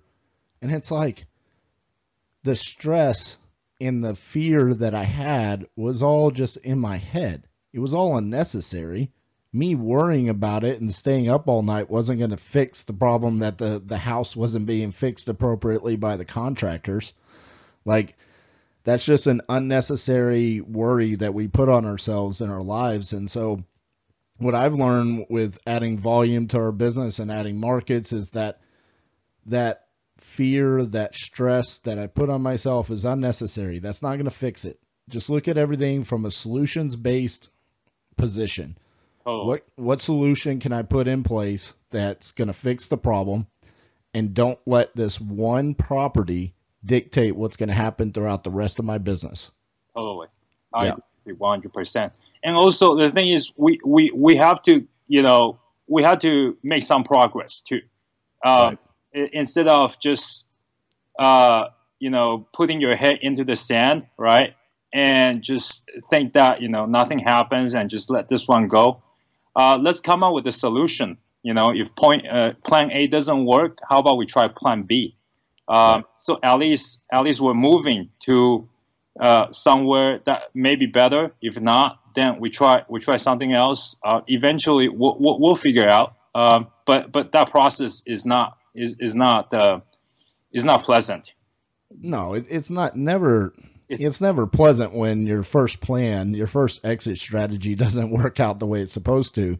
and 0.61 0.71
it's 0.71 0.91
like 0.91 1.25
the 2.43 2.55
stress 2.55 3.37
and 3.81 4.03
the 4.03 4.15
fear 4.15 4.73
that 4.73 4.93
I 4.93 5.03
had 5.03 5.67
was 5.75 6.03
all 6.03 6.31
just 6.31 6.57
in 6.57 6.79
my 6.79 6.97
head. 6.97 7.47
It 7.73 7.79
was 7.79 7.93
all 7.93 8.17
unnecessary. 8.17 9.11
Me 9.51 9.75
worrying 9.75 10.29
about 10.29 10.63
it 10.63 10.79
and 10.79 10.93
staying 10.93 11.29
up 11.29 11.47
all 11.47 11.61
night 11.61 11.89
wasn't 11.89 12.19
going 12.19 12.31
to 12.31 12.37
fix 12.37 12.83
the 12.83 12.93
problem 12.93 13.39
that 13.39 13.57
the, 13.57 13.81
the 13.85 13.97
house 13.97 14.35
wasn't 14.35 14.65
being 14.65 14.91
fixed 14.91 15.27
appropriately 15.27 15.95
by 15.95 16.17
the 16.17 16.25
contractors. 16.25 17.13
Like, 17.85 18.15
that's 18.83 19.05
just 19.05 19.27
an 19.27 19.41
unnecessary 19.49 20.61
worry 20.61 21.15
that 21.15 21.33
we 21.33 21.47
put 21.47 21.69
on 21.69 21.85
ourselves 21.85 22.41
in 22.41 22.49
our 22.49 22.63
lives. 22.63 23.13
And 23.13 23.29
so, 23.29 23.63
what 24.37 24.55
I've 24.55 24.73
learned 24.73 25.27
with 25.29 25.57
adding 25.65 25.97
volume 25.97 26.47
to 26.49 26.57
our 26.59 26.71
business 26.71 27.19
and 27.19 27.31
adding 27.31 27.59
markets 27.59 28.13
is 28.13 28.31
that 28.31 28.59
that 29.45 29.85
fear, 30.19 30.85
that 30.85 31.15
stress 31.15 31.79
that 31.79 31.99
I 31.99 32.07
put 32.07 32.29
on 32.29 32.41
myself 32.41 32.89
is 32.89 33.05
unnecessary. 33.05 33.79
That's 33.79 34.01
not 34.01 34.13
going 34.13 34.25
to 34.25 34.31
fix 34.31 34.65
it. 34.65 34.79
Just 35.09 35.29
look 35.29 35.47
at 35.47 35.57
everything 35.57 36.03
from 36.03 36.25
a 36.25 36.31
solutions 36.31 36.95
based 36.95 37.49
position. 38.17 38.77
Oh. 39.25 39.45
What 39.45 39.63
what 39.75 40.01
solution 40.01 40.59
can 40.59 40.73
I 40.73 40.81
put 40.81 41.07
in 41.07 41.23
place 41.23 41.73
that's 41.91 42.31
going 42.31 42.47
to 42.47 42.53
fix 42.53 42.87
the 42.87 42.97
problem 42.97 43.47
and 44.13 44.33
don't 44.33 44.59
let 44.65 44.95
this 44.95 45.19
one 45.19 45.75
property 45.75 46.53
dictate 46.85 47.35
what's 47.35 47.57
going 47.57 47.69
to 47.69 47.75
happen 47.75 48.11
throughout 48.11 48.43
the 48.43 48.51
rest 48.51 48.79
of 48.79 48.85
my 48.85 48.97
business. 48.97 49.51
Totally. 49.95 50.27
I 50.73 50.85
yeah. 50.85 50.95
Agree 51.25 51.35
100%. 51.35 52.11
And 52.43 52.55
also 52.55 52.95
the 52.95 53.11
thing 53.11 53.29
is 53.29 53.51
we, 53.55 53.79
we, 53.85 54.11
we 54.13 54.35
have 54.37 54.61
to, 54.63 54.85
you 55.07 55.21
know, 55.21 55.59
we 55.87 56.03
have 56.03 56.19
to 56.19 56.57
make 56.63 56.83
some 56.83 57.03
progress 57.03 57.61
too. 57.61 57.81
Uh, 58.45 58.69
right 58.69 58.79
instead 59.13 59.67
of 59.67 59.99
just 59.99 60.45
uh, 61.17 61.65
you 61.99 62.09
know, 62.09 62.47
putting 62.53 62.81
your 62.81 62.95
head 62.95 63.19
into 63.21 63.43
the 63.43 63.55
sand, 63.55 64.05
right? 64.17 64.55
And 64.91 65.41
just 65.41 65.89
think 66.09 66.33
that, 66.33 66.61
you 66.61 66.69
know, 66.69 66.85
nothing 66.85 67.19
happens 67.19 67.75
and 67.75 67.89
just 67.89 68.09
let 68.09 68.27
this 68.27 68.47
one 68.47 68.67
go. 68.67 69.01
Uh, 69.55 69.77
let's 69.81 70.01
come 70.01 70.23
up 70.23 70.33
with 70.33 70.45
a 70.47 70.51
solution. 70.51 71.17
You 71.43 71.53
know, 71.53 71.71
if 71.73 71.95
point 71.95 72.27
uh, 72.27 72.53
plan 72.63 72.91
A 72.91 73.07
doesn't 73.07 73.45
work, 73.45 73.79
how 73.87 73.99
about 73.99 74.17
we 74.17 74.25
try 74.25 74.47
plan 74.47 74.83
B? 74.83 75.15
Uh, 75.67 76.01
so 76.17 76.39
at 76.43 76.57
least 76.57 77.05
at 77.11 77.21
least 77.21 77.39
we're 77.39 77.53
moving 77.53 78.09
to 78.19 78.67
uh, 79.19 79.51
somewhere 79.51 80.19
that 80.25 80.49
may 80.53 80.75
be 80.75 80.87
better. 80.87 81.33
If 81.41 81.59
not, 81.59 81.99
then 82.15 82.39
we 82.39 82.49
try 82.49 82.83
we 82.89 82.99
try 82.99 83.17
something 83.17 83.53
else. 83.53 83.95
Uh, 84.03 84.21
eventually, 84.27 84.89
we'll, 84.89 85.17
we'll, 85.19 85.39
we'll, 85.39 85.55
figure 85.55 85.87
out. 85.87 86.15
Um, 86.35 86.67
but 86.85 87.11
but 87.11 87.31
that 87.33 87.51
process 87.51 88.01
is 88.05 88.25
not 88.25 88.57
is 88.75 88.97
is 88.99 89.15
not 89.15 89.53
uh, 89.53 89.81
is 90.51 90.65
not 90.65 90.83
pleasant. 90.83 91.33
No, 91.91 92.33
it, 92.33 92.45
it's 92.49 92.69
not. 92.69 92.95
Never. 92.95 93.53
It's, 93.89 94.03
it's 94.03 94.21
never 94.21 94.47
pleasant 94.47 94.93
when 94.93 95.27
your 95.27 95.43
first 95.43 95.79
plan, 95.79 96.33
your 96.33 96.47
first 96.47 96.83
exit 96.83 97.19
strategy 97.19 97.75
doesn't 97.75 98.11
work 98.11 98.39
out 98.39 98.59
the 98.59 98.65
way 98.65 98.81
it's 98.81 98.93
supposed 98.93 99.35
to. 99.35 99.59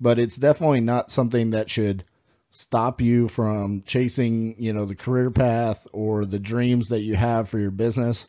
But 0.00 0.18
it's 0.18 0.36
definitely 0.36 0.80
not 0.80 1.10
something 1.10 1.50
that 1.50 1.70
should 1.70 2.04
stop 2.50 3.00
you 3.00 3.28
from 3.28 3.82
chasing, 3.86 4.56
you 4.58 4.72
know, 4.72 4.84
the 4.84 4.94
career 4.94 5.30
path 5.30 5.86
or 5.92 6.24
the 6.24 6.38
dreams 6.38 6.90
that 6.90 7.00
you 7.00 7.14
have 7.14 7.48
for 7.48 7.58
your 7.58 7.70
business. 7.70 8.28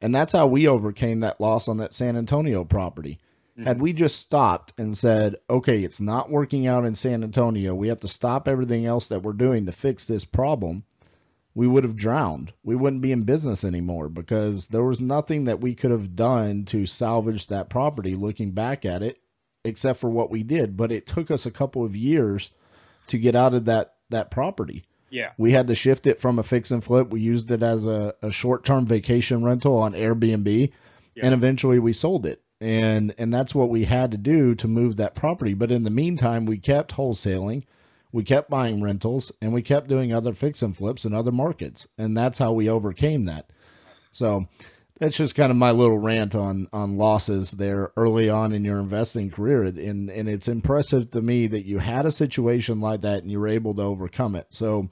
And 0.00 0.14
that's 0.14 0.32
how 0.32 0.46
we 0.46 0.68
overcame 0.68 1.20
that 1.20 1.40
loss 1.40 1.68
on 1.68 1.78
that 1.78 1.94
San 1.94 2.16
Antonio 2.16 2.64
property. 2.64 3.18
Mm-hmm. 3.56 3.66
Had 3.66 3.80
we 3.80 3.92
just 3.92 4.18
stopped 4.18 4.72
and 4.78 4.96
said, 4.96 5.36
okay, 5.48 5.82
it's 5.82 6.00
not 6.00 6.30
working 6.30 6.66
out 6.66 6.84
in 6.84 6.94
San 6.94 7.22
Antonio, 7.22 7.74
we 7.74 7.88
have 7.88 8.00
to 8.00 8.08
stop 8.08 8.48
everything 8.48 8.86
else 8.86 9.06
that 9.08 9.22
we're 9.22 9.32
doing 9.32 9.66
to 9.66 9.72
fix 9.72 10.04
this 10.04 10.24
problem, 10.24 10.84
we 11.54 11.66
would 11.66 11.84
have 11.84 11.96
drowned. 11.96 12.52
We 12.62 12.76
wouldn't 12.76 13.00
be 13.00 13.12
in 13.12 13.22
business 13.22 13.64
anymore 13.64 14.10
because 14.10 14.66
there 14.66 14.84
was 14.84 15.00
nothing 15.00 15.44
that 15.44 15.60
we 15.60 15.74
could 15.74 15.90
have 15.90 16.14
done 16.14 16.66
to 16.66 16.84
salvage 16.84 17.46
that 17.46 17.70
property 17.70 18.14
looking 18.14 18.50
back 18.50 18.84
at 18.84 19.02
it 19.02 19.18
except 19.64 19.98
for 19.98 20.10
what 20.10 20.30
we 20.30 20.42
did. 20.42 20.76
But 20.76 20.92
it 20.92 21.06
took 21.06 21.30
us 21.30 21.46
a 21.46 21.50
couple 21.50 21.82
of 21.84 21.96
years 21.96 22.50
to 23.08 23.18
get 23.18 23.34
out 23.34 23.54
of 23.54 23.64
that 23.64 23.94
that 24.10 24.30
property. 24.30 24.84
Yeah. 25.10 25.30
We 25.38 25.52
had 25.52 25.68
to 25.68 25.74
shift 25.74 26.06
it 26.06 26.20
from 26.20 26.38
a 26.38 26.42
fix 26.42 26.70
and 26.70 26.82
flip. 26.82 27.10
We 27.10 27.20
used 27.20 27.50
it 27.50 27.62
as 27.62 27.84
a, 27.84 28.14
a 28.22 28.30
short 28.30 28.64
term 28.64 28.86
vacation 28.86 29.44
rental 29.44 29.76
on 29.78 29.92
Airbnb 29.92 30.72
yeah. 31.16 31.24
and 31.24 31.34
eventually 31.34 31.78
we 31.78 31.92
sold 31.92 32.26
it. 32.26 32.42
And 32.60 33.14
and 33.18 33.32
that's 33.34 33.54
what 33.54 33.68
we 33.68 33.84
had 33.84 34.12
to 34.12 34.16
do 34.16 34.54
to 34.56 34.68
move 34.68 34.96
that 34.96 35.14
property. 35.14 35.54
But 35.54 35.72
in 35.72 35.82
the 35.82 35.90
meantime 35.90 36.46
we 36.46 36.58
kept 36.58 36.94
wholesaling, 36.94 37.64
we 38.12 38.24
kept 38.24 38.48
buying 38.48 38.82
rentals, 38.82 39.30
and 39.42 39.52
we 39.52 39.60
kept 39.60 39.88
doing 39.88 40.14
other 40.14 40.32
fix 40.32 40.62
and 40.62 40.74
flips 40.74 41.04
in 41.04 41.12
other 41.12 41.32
markets. 41.32 41.86
And 41.98 42.16
that's 42.16 42.38
how 42.38 42.52
we 42.52 42.70
overcame 42.70 43.26
that. 43.26 43.50
So 44.12 44.46
that's 44.98 45.16
just 45.16 45.34
kind 45.34 45.50
of 45.50 45.56
my 45.56 45.72
little 45.72 45.98
rant 45.98 46.34
on 46.34 46.68
on 46.72 46.96
losses 46.96 47.50
there 47.50 47.92
early 47.96 48.30
on 48.30 48.52
in 48.52 48.64
your 48.64 48.78
investing 48.78 49.30
career. 49.30 49.64
And 49.64 50.10
and 50.10 50.28
it's 50.28 50.48
impressive 50.48 51.10
to 51.12 51.20
me 51.20 51.48
that 51.48 51.66
you 51.66 51.78
had 51.78 52.06
a 52.06 52.12
situation 52.12 52.80
like 52.80 53.02
that 53.02 53.22
and 53.22 53.30
you 53.30 53.40
were 53.40 53.48
able 53.48 53.74
to 53.74 53.82
overcome 53.82 54.36
it. 54.36 54.46
So 54.50 54.88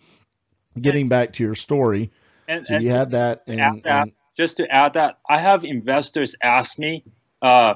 getting 0.80 1.02
and, 1.02 1.10
back 1.10 1.32
to 1.34 1.44
your 1.44 1.54
story 1.54 2.10
and, 2.48 2.66
so 2.66 2.74
and 2.74 2.84
you 2.84 2.90
had 2.90 3.12
that, 3.12 3.42
and, 3.46 3.82
that 3.84 4.02
and, 4.02 4.12
just 4.36 4.58
to 4.58 4.70
add 4.70 4.94
that 4.94 5.18
i 5.28 5.38
have 5.38 5.64
investors 5.64 6.36
ask 6.42 6.78
me 6.78 7.04
uh, 7.42 7.74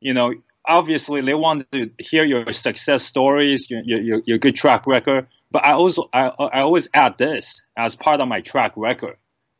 you 0.00 0.14
know 0.14 0.34
obviously 0.66 1.20
they 1.20 1.34
want 1.34 1.70
to 1.72 1.90
hear 1.98 2.24
your 2.24 2.52
success 2.52 3.04
stories 3.04 3.70
your, 3.70 3.82
your, 3.82 4.22
your 4.24 4.38
good 4.38 4.56
track 4.56 4.86
record. 4.86 5.28
But 5.50 5.64
i 5.64 5.72
also 5.72 6.08
I, 6.12 6.26
I 6.26 6.60
always 6.60 6.88
add 6.92 7.18
this 7.18 7.62
as 7.76 7.94
part 7.94 8.20
of 8.20 8.28
my 8.28 8.40
track 8.40 8.72
record 8.76 9.16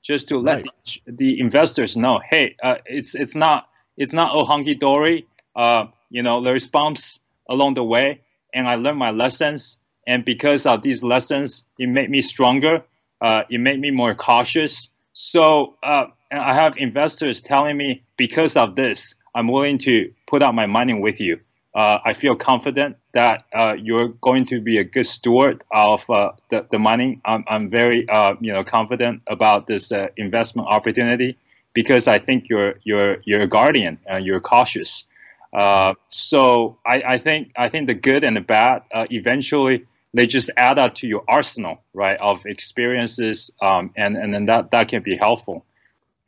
just 0.07 0.29
to 0.29 0.38
let 0.38 0.57
right. 0.57 0.66
the, 1.07 1.12
the, 1.12 1.40
investors 1.40 1.97
know, 1.97 2.21
hey, 2.31 2.57
uh, 2.62 2.77
it's 2.87 3.14
it's 3.14 3.35
not 3.35 3.69
it's 3.97 4.12
not 4.12 4.37
a 4.37 4.45
hunky 4.45 4.77
dory. 4.77 5.27
Uh, 5.55 5.87
you 6.11 6.23
know, 6.23 6.42
there's 6.42 6.66
bumps 6.66 7.21
along 7.49 7.75
the 7.75 7.85
way, 7.85 8.21
and 8.55 8.69
I 8.69 8.77
learned 8.77 8.99
my 8.99 9.11
lessons. 9.11 9.79
And 10.07 10.25
because 10.25 10.66
of 10.66 10.83
these 10.83 11.03
lessons, 11.03 11.66
it 11.79 11.88
made 11.88 12.09
me 12.09 12.21
stronger. 12.21 12.85
Uh, 13.21 13.42
it 13.51 13.59
made 13.59 13.81
me 13.81 13.90
more 13.90 14.14
cautious. 14.14 14.92
So 15.12 15.75
uh, 15.83 16.07
I 16.31 16.55
have 16.55 16.79
investors 16.79 17.42
telling 17.42 17.77
me, 17.77 18.05
because 18.16 18.57
of 18.57 18.77
this, 18.77 19.16
I'm 19.35 19.49
willing 19.49 19.79
to 19.79 20.12
put 20.29 20.42
out 20.42 20.55
my 20.55 20.66
money 20.66 20.95
with 20.95 21.19
you 21.19 21.40
uh, 21.77 21.99
I 22.03 22.14
feel 22.14 22.35
confident 22.35 22.97
that 23.17 23.47
uh, 23.51 23.75
you're 23.79 24.09
going 24.09 24.45
to 24.45 24.61
be 24.61 24.77
a 24.77 24.85
good 24.85 25.07
steward 25.07 25.65
of 25.73 26.09
uh, 26.11 26.33
the, 26.51 26.67
the 26.71 26.79
money. 26.79 27.19
I'm, 27.25 27.45
I'm 27.49 27.71
very 27.71 28.07
uh, 28.07 28.35
you 28.41 28.53
know 28.53 28.63
confident 28.63 29.23
about 29.27 29.67
this 29.67 29.91
uh, 29.91 30.09
investment 30.19 30.69
opportunity 30.69 31.39
because 31.73 32.09
I 32.09 32.19
think 32.19 32.51
you're 32.51 32.75
you're 32.85 33.17
you're 33.25 33.41
a 33.41 33.47
guardian. 33.47 33.99
And 34.07 34.25
you're 34.25 34.41
cautious. 34.41 35.05
Uh, 35.51 35.95
so 36.11 36.77
I, 36.85 37.03
I, 37.15 37.19
think 37.19 37.53
I 37.57 37.71
think 37.71 37.87
the 37.87 37.95
good 37.95 38.23
and 38.23 38.37
the 38.37 38.43
bad 38.43 38.83
eventually 38.93 39.87
they 40.13 40.27
just 40.27 40.51
add 40.55 40.79
up 40.79 40.97
to 40.97 41.07
your 41.07 41.25
arsenal 41.27 41.83
right 41.95 42.19
of 42.21 42.45
experiences 42.45 43.51
um, 43.63 43.93
and 43.97 44.17
and 44.19 44.35
then 44.35 44.45
that 44.47 44.73
that 44.73 44.89
can 44.89 45.03
be 45.03 45.17
helpful. 45.17 45.65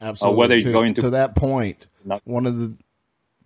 Absolutely. 0.01 0.39
whether 0.39 0.55
you're 0.57 0.73
to, 0.73 0.73
going 0.73 0.95
to 0.95 1.03
to 1.03 1.11
that 1.11 1.35
point, 1.35 1.85
one 2.25 2.47
of 2.47 2.59
the 2.59 2.73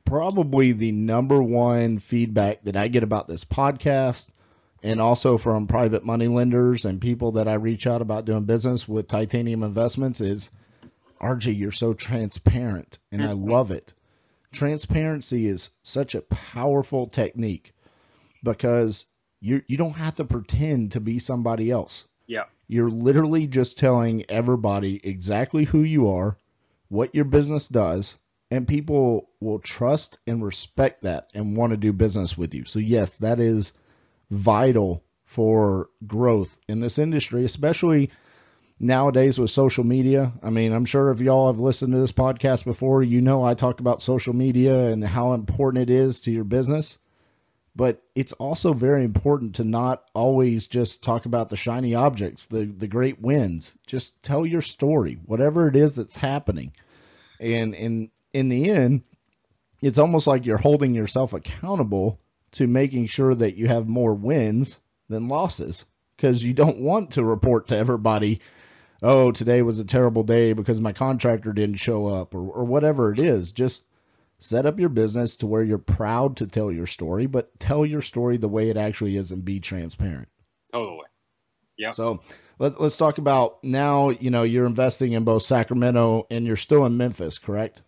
probably 0.04 0.72
the 0.72 0.92
number 0.92 1.42
one 1.42 1.98
feedback 1.98 2.62
that 2.64 2.76
I 2.76 2.88
get 2.88 3.02
about 3.02 3.26
this 3.26 3.44
podcast 3.44 4.30
and 4.82 5.00
also 5.00 5.38
from 5.38 5.66
private 5.66 6.04
money 6.04 6.28
lenders 6.28 6.84
and 6.84 7.00
people 7.00 7.32
that 7.32 7.48
I 7.48 7.54
reach 7.54 7.86
out 7.86 8.02
about 8.02 8.24
doing 8.24 8.44
business 8.44 8.88
with 8.88 9.08
titanium 9.08 9.62
investments 9.62 10.20
is 10.20 10.50
RJ, 11.20 11.56
you're 11.56 11.70
so 11.70 11.94
transparent 11.94 12.98
and 13.12 13.22
I 13.22 13.28
mm-hmm. 13.28 13.50
love 13.50 13.70
it. 13.70 13.92
Transparency 14.52 15.46
is 15.46 15.70
such 15.82 16.14
a 16.14 16.22
powerful 16.22 17.06
technique 17.06 17.72
because 18.42 19.04
you 19.40 19.62
you 19.66 19.76
don't 19.76 19.92
have 19.92 20.16
to 20.16 20.24
pretend 20.24 20.92
to 20.92 21.00
be 21.00 21.18
somebody 21.18 21.70
else. 21.70 22.04
Yeah. 22.26 22.44
You're 22.66 22.90
literally 22.90 23.46
just 23.46 23.78
telling 23.78 24.24
everybody 24.28 25.00
exactly 25.02 25.64
who 25.64 25.82
you 25.82 26.10
are, 26.10 26.36
what 26.88 27.14
your 27.14 27.24
business 27.24 27.68
does, 27.68 28.16
and 28.52 28.68
people 28.68 29.30
will 29.40 29.58
trust 29.58 30.18
and 30.26 30.44
respect 30.44 31.04
that 31.04 31.30
and 31.32 31.56
want 31.56 31.70
to 31.70 31.76
do 31.78 31.90
business 31.90 32.36
with 32.36 32.52
you. 32.52 32.66
So 32.66 32.80
yes, 32.80 33.16
that 33.16 33.40
is 33.40 33.72
vital 34.30 35.02
for 35.24 35.88
growth 36.06 36.58
in 36.68 36.78
this 36.78 36.98
industry, 36.98 37.46
especially 37.46 38.10
nowadays 38.78 39.38
with 39.38 39.50
social 39.50 39.84
media. 39.84 40.34
I 40.42 40.50
mean, 40.50 40.74
I'm 40.74 40.84
sure 40.84 41.10
if 41.10 41.20
y'all 41.20 41.46
have 41.46 41.60
listened 41.60 41.94
to 41.94 42.00
this 42.00 42.12
podcast 42.12 42.66
before, 42.66 43.02
you 43.02 43.22
know 43.22 43.42
I 43.42 43.54
talk 43.54 43.80
about 43.80 44.02
social 44.02 44.34
media 44.34 44.88
and 44.88 45.02
how 45.02 45.32
important 45.32 45.88
it 45.88 45.94
is 45.94 46.20
to 46.20 46.30
your 46.30 46.44
business. 46.44 46.98
But 47.74 48.02
it's 48.14 48.34
also 48.34 48.74
very 48.74 49.02
important 49.02 49.54
to 49.54 49.64
not 49.64 50.04
always 50.14 50.66
just 50.66 51.02
talk 51.02 51.24
about 51.24 51.48
the 51.48 51.56
shiny 51.56 51.94
objects, 51.94 52.44
the 52.44 52.66
the 52.66 52.86
great 52.86 53.18
wins. 53.18 53.74
Just 53.86 54.22
tell 54.22 54.44
your 54.44 54.60
story, 54.60 55.18
whatever 55.24 55.68
it 55.68 55.76
is 55.76 55.94
that's 55.94 56.16
happening. 56.16 56.72
And 57.40 57.74
and 57.74 58.10
in 58.32 58.48
the 58.48 58.70
end, 58.70 59.02
it's 59.80 59.98
almost 59.98 60.26
like 60.26 60.46
you're 60.46 60.58
holding 60.58 60.94
yourself 60.94 61.32
accountable 61.32 62.20
to 62.52 62.66
making 62.66 63.06
sure 63.06 63.34
that 63.34 63.56
you 63.56 63.66
have 63.68 63.88
more 63.88 64.14
wins 64.14 64.78
than 65.08 65.28
losses 65.28 65.84
because 66.16 66.42
you 66.42 66.54
don't 66.54 66.78
want 66.78 67.12
to 67.12 67.24
report 67.24 67.68
to 67.68 67.76
everybody, 67.76 68.40
oh, 69.02 69.32
today 69.32 69.62
was 69.62 69.78
a 69.78 69.84
terrible 69.84 70.22
day 70.22 70.52
because 70.52 70.80
my 70.80 70.92
contractor 70.92 71.52
didn't 71.52 71.76
show 71.76 72.06
up 72.06 72.34
or, 72.34 72.40
or 72.40 72.64
whatever 72.64 73.12
it 73.12 73.18
is. 73.18 73.52
Just 73.52 73.82
set 74.38 74.66
up 74.66 74.78
your 74.78 74.88
business 74.88 75.36
to 75.36 75.46
where 75.46 75.62
you're 75.62 75.78
proud 75.78 76.36
to 76.36 76.46
tell 76.46 76.70
your 76.70 76.86
story, 76.86 77.26
but 77.26 77.58
tell 77.58 77.84
your 77.84 78.02
story 78.02 78.36
the 78.36 78.48
way 78.48 78.70
it 78.70 78.76
actually 78.76 79.16
is 79.16 79.32
and 79.32 79.44
be 79.44 79.60
transparent. 79.60 80.28
Totally. 80.72 81.06
Yeah. 81.76 81.92
So 81.92 82.20
let's 82.58 82.76
let's 82.78 82.96
talk 82.96 83.18
about 83.18 83.64
now. 83.64 84.10
You 84.10 84.30
know, 84.30 84.42
you're 84.42 84.66
investing 84.66 85.12
in 85.12 85.24
both 85.24 85.42
Sacramento 85.42 86.26
and 86.30 86.46
you're 86.46 86.56
still 86.56 86.84
in 86.86 86.96
Memphis, 86.96 87.38
correct? 87.38 87.82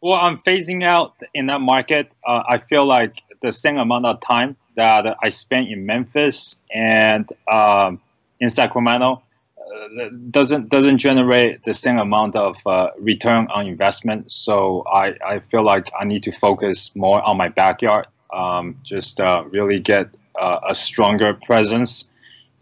Well, 0.00 0.18
I'm 0.20 0.36
phasing 0.38 0.84
out 0.84 1.14
in 1.34 1.46
that 1.46 1.60
market. 1.60 2.12
Uh, 2.24 2.42
I 2.48 2.58
feel 2.58 2.86
like 2.86 3.16
the 3.42 3.52
same 3.52 3.78
amount 3.78 4.06
of 4.06 4.20
time 4.20 4.56
that 4.76 5.16
I 5.20 5.30
spent 5.30 5.68
in 5.68 5.86
Memphis 5.86 6.54
and 6.72 7.28
um, 7.50 8.00
in 8.38 8.48
Sacramento 8.48 9.22
uh, 9.58 10.08
doesn't 10.30 10.68
doesn't 10.68 10.98
generate 10.98 11.64
the 11.64 11.74
same 11.74 11.98
amount 11.98 12.36
of 12.36 12.64
uh, 12.64 12.90
return 13.00 13.48
on 13.50 13.66
investment. 13.66 14.30
So 14.30 14.84
I, 14.86 15.16
I 15.24 15.40
feel 15.40 15.64
like 15.64 15.90
I 15.98 16.04
need 16.04 16.24
to 16.24 16.32
focus 16.32 16.94
more 16.94 17.20
on 17.20 17.36
my 17.36 17.48
backyard. 17.48 18.06
Um, 18.32 18.76
just 18.84 19.20
uh, 19.20 19.42
really 19.50 19.80
get 19.80 20.10
uh, 20.40 20.60
a 20.68 20.74
stronger 20.76 21.34
presence 21.34 22.04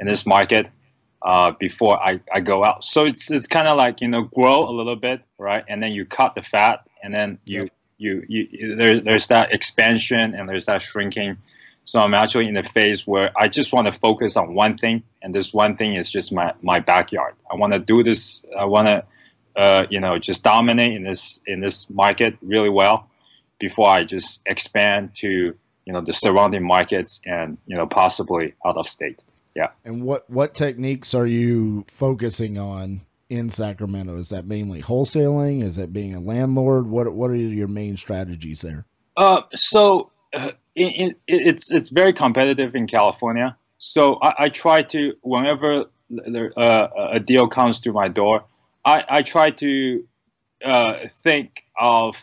in 0.00 0.06
this 0.06 0.24
market 0.24 0.70
uh, 1.20 1.52
before 1.58 2.02
I, 2.02 2.20
I 2.32 2.40
go 2.40 2.64
out. 2.64 2.82
So 2.82 3.04
it's 3.04 3.30
it's 3.30 3.46
kind 3.46 3.68
of 3.68 3.76
like 3.76 4.00
you 4.00 4.08
know 4.08 4.22
grow 4.22 4.68
a 4.68 4.72
little 4.72 4.96
bit, 4.96 5.20
right, 5.38 5.64
and 5.68 5.82
then 5.82 5.92
you 5.92 6.06
cut 6.06 6.34
the 6.34 6.42
fat 6.42 6.86
and 7.02 7.14
then 7.14 7.38
you 7.44 7.68
you, 7.98 8.24
you 8.28 8.76
there, 8.76 9.00
there's 9.00 9.28
that 9.28 9.52
expansion 9.52 10.34
and 10.34 10.48
there's 10.48 10.66
that 10.66 10.82
shrinking 10.82 11.38
So 11.86 12.00
I'm 12.00 12.14
actually 12.14 12.48
in 12.48 12.56
a 12.56 12.64
phase 12.64 13.06
where 13.06 13.30
I 13.36 13.48
just 13.48 13.72
want 13.72 13.86
to 13.86 13.92
focus 13.92 14.36
on 14.36 14.54
one 14.54 14.76
thing, 14.76 15.04
and 15.22 15.32
this 15.32 15.54
one 15.54 15.76
thing 15.76 15.96
is 15.96 16.10
just 16.10 16.32
my, 16.32 16.52
my 16.60 16.80
backyard. 16.80 17.34
I 17.50 17.56
want 17.56 17.74
to 17.74 17.78
do 17.78 18.02
this. 18.02 18.44
I 18.58 18.64
want 18.64 18.88
to, 18.88 19.04
uh, 19.54 19.86
you 19.88 20.00
know, 20.00 20.18
just 20.18 20.42
dominate 20.42 20.94
in 20.94 21.04
this 21.04 21.40
in 21.46 21.60
this 21.60 21.88
market 21.88 22.36
really 22.42 22.70
well 22.70 23.08
before 23.60 23.88
I 23.88 24.02
just 24.02 24.42
expand 24.46 25.14
to 25.16 25.54
you 25.86 25.92
know 25.92 26.00
the 26.00 26.12
surrounding 26.12 26.66
markets 26.66 27.20
and 27.24 27.56
you 27.66 27.76
know 27.76 27.86
possibly 27.86 28.54
out 28.64 28.76
of 28.76 28.88
state. 28.88 29.22
Yeah. 29.54 29.68
And 29.84 30.02
what 30.02 30.28
what 30.28 30.54
techniques 30.54 31.14
are 31.14 31.26
you 31.26 31.86
focusing 31.88 32.58
on 32.58 33.02
in 33.28 33.50
Sacramento? 33.50 34.16
Is 34.18 34.30
that 34.30 34.46
mainly 34.46 34.82
wholesaling? 34.82 35.62
Is 35.62 35.76
that 35.76 35.92
being 35.92 36.14
a 36.14 36.20
landlord? 36.20 36.86
What 36.86 37.12
what 37.12 37.30
are 37.30 37.36
your 37.36 37.68
main 37.68 37.96
strategies 37.96 38.60
there? 38.60 38.86
Uh, 39.16 39.42
so 39.54 40.10
uh, 40.34 40.50
in, 40.74 40.88
in, 40.88 41.14
it's 41.26 41.72
it's 41.72 41.88
very 41.88 42.12
competitive 42.12 42.74
in 42.74 42.86
California. 42.86 43.56
So 43.78 44.18
I, 44.20 44.44
I 44.44 44.48
try 44.48 44.82
to 44.82 45.14
whenever 45.22 45.86
uh, 46.56 46.88
a 47.12 47.20
deal 47.20 47.48
comes 47.48 47.80
to 47.80 47.92
my 47.92 48.08
door, 48.08 48.44
I, 48.84 49.04
I 49.08 49.22
try 49.22 49.50
to 49.50 50.06
uh, 50.64 51.08
think 51.08 51.64
of 51.78 52.22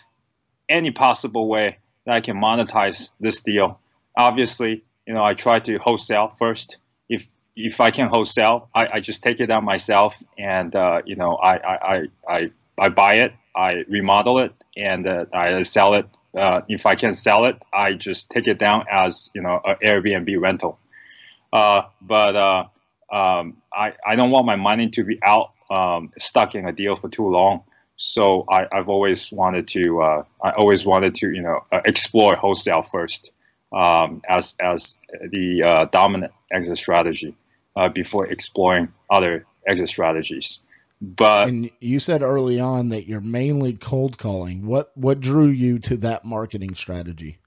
any 0.69 0.91
possible 0.91 1.47
way 1.47 1.79
that 2.05 2.15
I 2.15 2.21
can 2.21 2.37
monetize 2.37 3.09
this 3.19 3.41
deal. 3.41 3.79
Obviously, 4.17 4.83
you 5.05 5.13
know, 5.13 5.23
I 5.23 5.33
try 5.33 5.59
to 5.59 5.77
wholesale 5.77 6.29
first. 6.29 6.77
If 7.09 7.27
if 7.55 7.81
I 7.81 7.91
can 7.91 8.09
wholesale, 8.09 8.69
I, 8.73 8.87
I 8.93 8.99
just 8.99 9.23
take 9.23 9.39
it 9.39 9.51
out 9.51 9.63
myself, 9.63 10.21
and 10.37 10.75
uh, 10.75 11.01
you 11.05 11.15
know, 11.15 11.35
I, 11.35 11.57
I, 11.57 12.07
I, 12.27 12.51
I 12.77 12.89
buy 12.89 13.15
it, 13.15 13.33
I 13.55 13.83
remodel 13.87 14.39
it, 14.39 14.53
and 14.75 15.05
uh, 15.05 15.25
I 15.33 15.61
sell 15.61 15.93
it 15.93 16.07
uh, 16.35 16.61
if 16.67 16.85
I 16.85 16.95
can 16.95 17.13
sell 17.13 17.45
it, 17.45 17.63
I 17.71 17.93
just 17.93 18.31
take 18.31 18.47
it 18.47 18.57
down 18.57 18.85
as 18.89 19.29
you 19.35 19.41
know 19.41 19.59
an 19.63 19.75
Airbnb 19.83 20.39
rental. 20.41 20.79
Uh, 21.51 21.83
but 22.01 22.35
uh, 22.35 22.65
um, 23.11 23.57
I 23.71 23.93
I 24.05 24.15
don't 24.15 24.31
want 24.31 24.45
my 24.45 24.55
money 24.55 24.89
to 24.89 25.03
be 25.03 25.19
out 25.21 25.47
um, 25.69 26.09
stuck 26.17 26.55
in 26.55 26.67
a 26.67 26.71
deal 26.71 26.95
for 26.95 27.09
too 27.09 27.27
long. 27.27 27.63
So 27.95 28.45
I, 28.49 28.65
have 28.71 28.89
always 28.89 29.31
wanted 29.31 29.67
to 29.69 30.01
uh, 30.01 30.23
I 30.41 30.51
always 30.51 30.85
wanted 30.85 31.15
to 31.15 31.31
you 31.31 31.43
know 31.43 31.59
explore 31.85 32.35
wholesale 32.35 32.81
first 32.81 33.31
um, 33.71 34.23
as 34.27 34.55
as 34.59 34.99
the 35.29 35.63
uh, 35.63 35.85
dominant 35.85 36.33
exit 36.51 36.77
strategy 36.77 37.35
before 37.89 38.27
exploring 38.27 38.93
other 39.09 39.45
exit 39.67 39.89
strategies. 39.89 40.61
But 41.01 41.49
and 41.49 41.69
you 41.79 41.99
said 41.99 42.21
early 42.21 42.59
on 42.59 42.89
that 42.89 43.07
you're 43.07 43.19
mainly 43.19 43.73
cold 43.73 44.17
calling. 44.17 44.65
What 44.65 44.91
what 44.95 45.19
drew 45.19 45.47
you 45.47 45.79
to 45.79 45.97
that 45.97 46.23
marketing 46.23 46.75
strategy? 46.75 47.39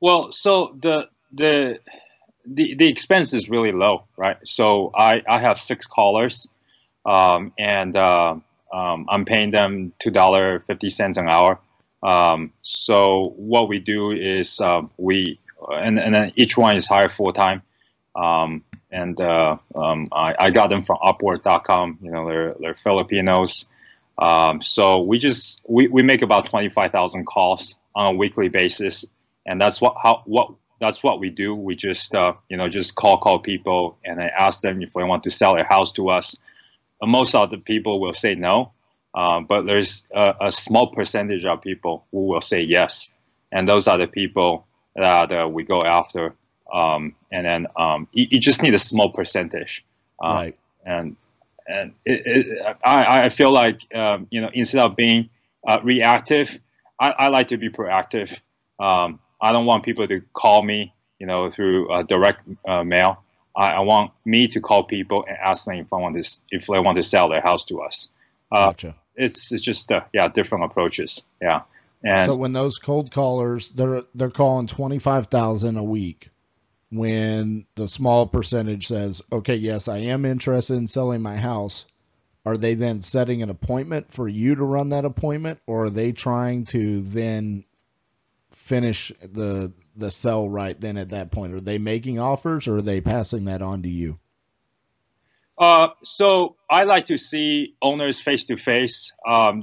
Well, 0.00 0.32
so 0.32 0.74
the 0.80 1.08
the 1.32 1.80
the, 2.46 2.74
the 2.74 2.88
expense 2.88 3.34
is 3.34 3.50
really 3.50 3.72
low, 3.72 4.04
right? 4.16 4.38
So 4.44 4.90
I, 4.94 5.22
I 5.28 5.40
have 5.40 5.60
six 5.60 5.86
callers, 5.86 6.48
um, 7.04 7.52
and 7.58 7.94
uh, 7.94 8.36
um, 8.72 9.06
I'm 9.08 9.24
paying 9.26 9.50
them 9.50 9.92
two 9.98 10.10
dollar 10.10 10.60
fifty 10.60 10.90
cents 10.90 11.18
an 11.18 11.28
hour. 11.28 11.60
Um, 12.02 12.52
so 12.62 13.34
what 13.36 13.68
we 13.68 13.80
do 13.80 14.12
is 14.12 14.60
um, 14.60 14.90
we 14.96 15.38
and, 15.68 15.98
and 15.98 16.14
then 16.14 16.32
each 16.36 16.56
one 16.56 16.76
is 16.76 16.88
hired 16.88 17.12
full 17.12 17.32
time. 17.32 17.62
Um, 18.14 18.64
and 18.90 19.20
uh, 19.20 19.58
um, 19.74 20.08
I, 20.12 20.34
I, 20.38 20.50
got 20.50 20.70
them 20.70 20.82
from 20.82 20.98
Upwork.com. 20.98 21.98
You 22.02 22.10
know, 22.10 22.28
they're 22.28 22.54
they're 22.58 22.74
Filipinos. 22.74 23.66
Um, 24.18 24.60
so 24.60 25.02
we 25.02 25.18
just 25.18 25.62
we, 25.68 25.88
we 25.88 26.02
make 26.02 26.22
about 26.22 26.46
twenty 26.46 26.68
five 26.68 26.92
thousand 26.92 27.26
calls 27.26 27.74
on 27.94 28.14
a 28.14 28.16
weekly 28.16 28.48
basis, 28.48 29.04
and 29.46 29.60
that's 29.60 29.80
what 29.80 29.96
how 30.02 30.22
what 30.24 30.52
that's 30.80 31.02
what 31.02 31.20
we 31.20 31.30
do. 31.30 31.54
We 31.54 31.74
just 31.76 32.14
uh, 32.14 32.34
you 32.48 32.56
know 32.56 32.68
just 32.68 32.94
call 32.94 33.18
call 33.18 33.40
people 33.40 33.98
and 34.04 34.20
I 34.20 34.26
ask 34.26 34.60
them 34.60 34.82
if 34.82 34.92
they 34.94 35.04
want 35.04 35.24
to 35.24 35.30
sell 35.30 35.54
their 35.54 35.64
house 35.64 35.92
to 35.92 36.10
us. 36.10 36.36
And 37.00 37.12
most 37.12 37.34
of 37.34 37.50
the 37.50 37.58
people 37.58 38.00
will 38.00 38.12
say 38.12 38.34
no, 38.34 38.72
um, 39.14 39.46
but 39.46 39.66
there's 39.66 40.06
a, 40.12 40.34
a, 40.42 40.52
small 40.52 40.90
percentage 40.90 41.44
of 41.44 41.62
people 41.62 42.04
who 42.10 42.26
will 42.26 42.40
say 42.40 42.62
yes, 42.62 43.12
and 43.52 43.68
those 43.68 43.86
are 43.86 43.98
the 43.98 44.08
people 44.08 44.66
that 44.96 45.30
uh, 45.30 45.48
we 45.48 45.62
go 45.62 45.82
after 45.82 46.34
um, 46.72 47.14
and 47.32 47.46
then 47.46 47.66
um, 47.76 48.08
you, 48.12 48.26
you, 48.30 48.40
just 48.40 48.62
need 48.62 48.74
a 48.74 48.78
small 48.78 49.10
percentage. 49.10 49.84
Um, 50.22 50.34
right. 50.34 50.58
And 50.84 51.16
and 51.66 51.94
it, 52.04 52.22
it, 52.24 52.76
I, 52.84 53.24
I 53.24 53.28
feel 53.28 53.52
like 53.52 53.94
um, 53.94 54.26
you 54.30 54.40
know 54.40 54.50
instead 54.52 54.84
of 54.84 54.96
being 54.96 55.30
uh, 55.66 55.80
reactive, 55.82 56.58
I, 56.98 57.10
I, 57.10 57.28
like 57.28 57.48
to 57.48 57.58
be 57.58 57.68
proactive. 57.68 58.38
Um, 58.78 59.20
I 59.40 59.52
don't 59.52 59.66
want 59.66 59.84
people 59.84 60.06
to 60.06 60.22
call 60.32 60.62
me, 60.62 60.94
you 61.18 61.26
know, 61.26 61.48
through 61.50 61.90
uh, 61.90 62.02
direct 62.02 62.42
uh, 62.66 62.84
mail. 62.84 63.22
I, 63.54 63.72
I, 63.72 63.80
want 63.80 64.12
me 64.24 64.48
to 64.48 64.60
call 64.60 64.84
people 64.84 65.24
and 65.26 65.36
ask 65.36 65.66
them 65.66 65.76
if 65.76 65.92
I 65.92 65.96
want 65.96 66.22
to 66.22 66.38
if 66.50 66.66
they 66.66 66.80
want 66.80 66.96
to 66.96 67.02
sell 67.02 67.28
their 67.28 67.42
house 67.42 67.66
to 67.66 67.82
us. 67.82 68.08
Uh, 68.50 68.66
gotcha. 68.66 68.94
It's, 69.14 69.52
it's 69.52 69.62
just 69.62 69.90
uh, 69.92 70.02
yeah 70.12 70.28
different 70.28 70.64
approaches. 70.64 71.24
Yeah. 71.40 71.62
And 72.04 72.30
so 72.30 72.36
when 72.36 72.52
those 72.52 72.78
cold 72.78 73.10
callers 73.10 73.70
they're 73.70 74.04
they're 74.14 74.30
calling 74.30 74.68
twenty 74.68 75.00
five 75.00 75.26
thousand 75.26 75.76
a 75.76 75.82
week 75.82 76.30
when 76.90 77.66
the 77.74 77.88
small 77.88 78.26
percentage 78.26 78.86
says, 78.86 79.22
okay, 79.30 79.56
yes, 79.56 79.88
I 79.88 79.98
am 79.98 80.24
interested 80.24 80.74
in 80.74 80.88
selling 80.88 81.20
my 81.20 81.36
house, 81.36 81.84
are 82.46 82.56
they 82.56 82.74
then 82.74 83.02
setting 83.02 83.42
an 83.42 83.50
appointment 83.50 84.12
for 84.12 84.26
you 84.26 84.54
to 84.54 84.64
run 84.64 84.90
that 84.90 85.04
appointment, 85.04 85.60
or 85.66 85.84
are 85.84 85.90
they 85.90 86.12
trying 86.12 86.64
to 86.66 87.02
then 87.02 87.64
finish 88.52 89.12
the 89.22 89.72
the 89.96 90.10
sell 90.10 90.48
right 90.48 90.80
then 90.80 90.96
at 90.96 91.08
that 91.10 91.30
point? 91.30 91.52
Are 91.52 91.60
they 91.60 91.78
making 91.78 92.18
offers, 92.20 92.68
or 92.68 92.76
are 92.76 92.82
they 92.82 93.00
passing 93.00 93.46
that 93.46 93.62
on 93.62 93.82
to 93.82 93.88
you? 93.88 94.18
Uh, 95.58 95.88
so 96.04 96.54
I 96.70 96.84
like 96.84 97.06
to 97.06 97.18
see 97.18 97.74
owners 97.82 98.20
face 98.20 98.44
to 98.46 98.56
face. 98.56 99.12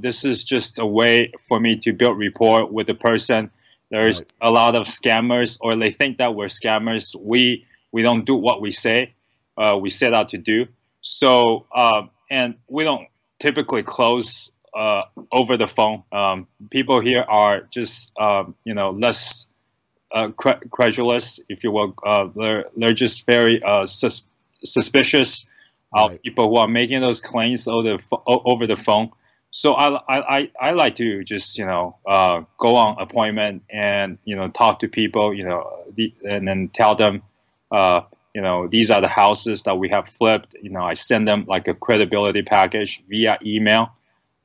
This 0.02 0.24
is 0.26 0.44
just 0.44 0.78
a 0.78 0.86
way 0.86 1.32
for 1.48 1.58
me 1.58 1.78
to 1.84 1.92
build 1.92 2.18
rapport 2.18 2.66
with 2.66 2.86
the 2.86 2.94
person 2.94 3.50
there's 3.90 4.34
right. 4.40 4.48
a 4.48 4.50
lot 4.50 4.74
of 4.74 4.86
scammers, 4.86 5.58
or 5.60 5.76
they 5.76 5.90
think 5.90 6.18
that 6.18 6.34
we're 6.34 6.46
scammers. 6.46 7.14
We 7.18 7.66
we 7.92 8.02
don't 8.02 8.24
do 8.24 8.34
what 8.34 8.60
we 8.60 8.72
say. 8.72 9.14
Uh, 9.56 9.78
we 9.80 9.90
set 9.90 10.12
out 10.12 10.30
to 10.30 10.38
do. 10.38 10.66
So 11.00 11.66
uh, 11.74 12.02
and 12.30 12.56
we 12.68 12.84
don't 12.84 13.06
typically 13.38 13.82
close 13.82 14.50
uh, 14.74 15.02
over 15.32 15.56
the 15.56 15.66
phone. 15.66 16.02
Um, 16.12 16.48
people 16.70 17.00
here 17.00 17.24
are 17.26 17.62
just 17.62 18.12
um, 18.18 18.54
you 18.64 18.74
know 18.74 18.90
less 18.90 19.46
uh, 20.12 20.28
credulous, 20.28 21.40
if 21.48 21.64
you 21.64 21.70
will. 21.70 21.94
Uh, 22.04 22.28
they're 22.34 22.64
they're 22.76 22.92
just 22.92 23.26
very 23.26 23.62
uh, 23.62 23.86
sus- 23.86 24.26
suspicious 24.64 25.46
right. 25.94 26.12
of 26.12 26.22
people 26.22 26.48
who 26.48 26.56
are 26.56 26.68
making 26.68 27.00
those 27.00 27.20
claims 27.20 27.68
over 27.68 27.96
the, 27.96 28.18
over 28.26 28.66
the 28.66 28.76
phone 28.76 29.10
so 29.50 29.72
I, 29.72 30.38
I, 30.38 30.50
I 30.60 30.70
like 30.72 30.96
to 30.96 31.24
just 31.24 31.58
you 31.58 31.66
know 31.66 31.96
uh, 32.06 32.42
go 32.58 32.76
on 32.76 32.96
appointment 32.98 33.62
and 33.70 34.18
you 34.24 34.36
know 34.36 34.48
talk 34.48 34.80
to 34.80 34.88
people 34.88 35.34
you 35.34 35.44
know 35.44 35.84
and 36.24 36.46
then 36.46 36.68
tell 36.72 36.94
them 36.94 37.22
uh, 37.70 38.02
you 38.34 38.42
know 38.42 38.68
these 38.68 38.90
are 38.90 39.00
the 39.00 39.08
houses 39.08 39.64
that 39.64 39.76
we 39.76 39.88
have 39.90 40.08
flipped. 40.08 40.54
You 40.60 40.70
know 40.70 40.82
I 40.82 40.94
send 40.94 41.26
them 41.26 41.46
like 41.48 41.68
a 41.68 41.74
credibility 41.74 42.42
package 42.42 43.02
via 43.08 43.38
email 43.44 43.92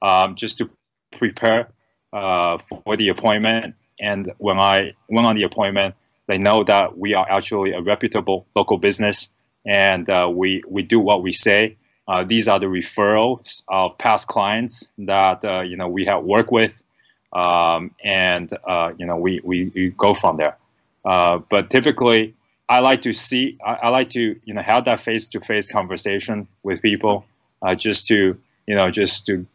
um, 0.01 0.35
just 0.35 0.59
to 0.59 0.69
prepare 1.11 1.69
uh, 2.13 2.57
for 2.57 2.97
the 2.97 3.09
appointment. 3.09 3.75
And 3.99 4.31
when 4.37 4.59
I 4.59 4.93
went 5.07 5.27
on 5.27 5.35
the 5.35 5.43
appointment 5.43 5.95
they 6.31 6.37
know 6.37 6.63
that 6.63 6.97
we 6.97 7.13
are 7.13 7.29
actually 7.29 7.73
a 7.73 7.81
reputable 7.81 8.47
local 8.55 8.77
business 8.77 9.29
and 9.65 10.09
uh, 10.09 10.29
we 10.33 10.63
we 10.67 10.81
do 10.81 10.99
what 10.99 11.21
we 11.21 11.33
say 11.33 11.77
uh, 12.11 12.25
these 12.25 12.49
are 12.49 12.59
the 12.59 12.65
referrals 12.65 13.63
of 13.69 13.97
past 13.97 14.27
clients 14.27 14.91
that 14.97 15.45
uh, 15.45 15.61
you 15.61 15.77
know 15.77 15.87
we 15.87 16.03
have 16.03 16.21
worked 16.25 16.51
with, 16.51 16.83
um, 17.31 17.91
and 18.03 18.51
uh, 18.67 18.91
you 18.97 19.05
know 19.05 19.15
we, 19.15 19.39
we, 19.41 19.71
we, 19.73 19.89
go 19.91 20.13
from 20.13 20.35
there. 20.35 20.57
Uh, 21.05 21.37
but 21.37 21.69
typically, 21.69 22.35
I 22.67 22.79
like 22.79 23.03
to 23.03 23.13
see, 23.13 23.57
I, 23.65 23.77
I, 23.83 23.89
like 23.91 24.09
to 24.09 24.37
you 24.43 24.53
know 24.53 24.61
have 24.61 24.83
that 24.85 24.99
face-to-face 24.99 25.71
conversation 25.71 26.49
with 26.63 26.81
people, 26.81 27.23
uh, 27.61 27.75
just 27.75 28.07
to 28.07 28.37
you 28.67 28.75
know 28.75 28.91
just 28.91 29.27
to 29.27 29.47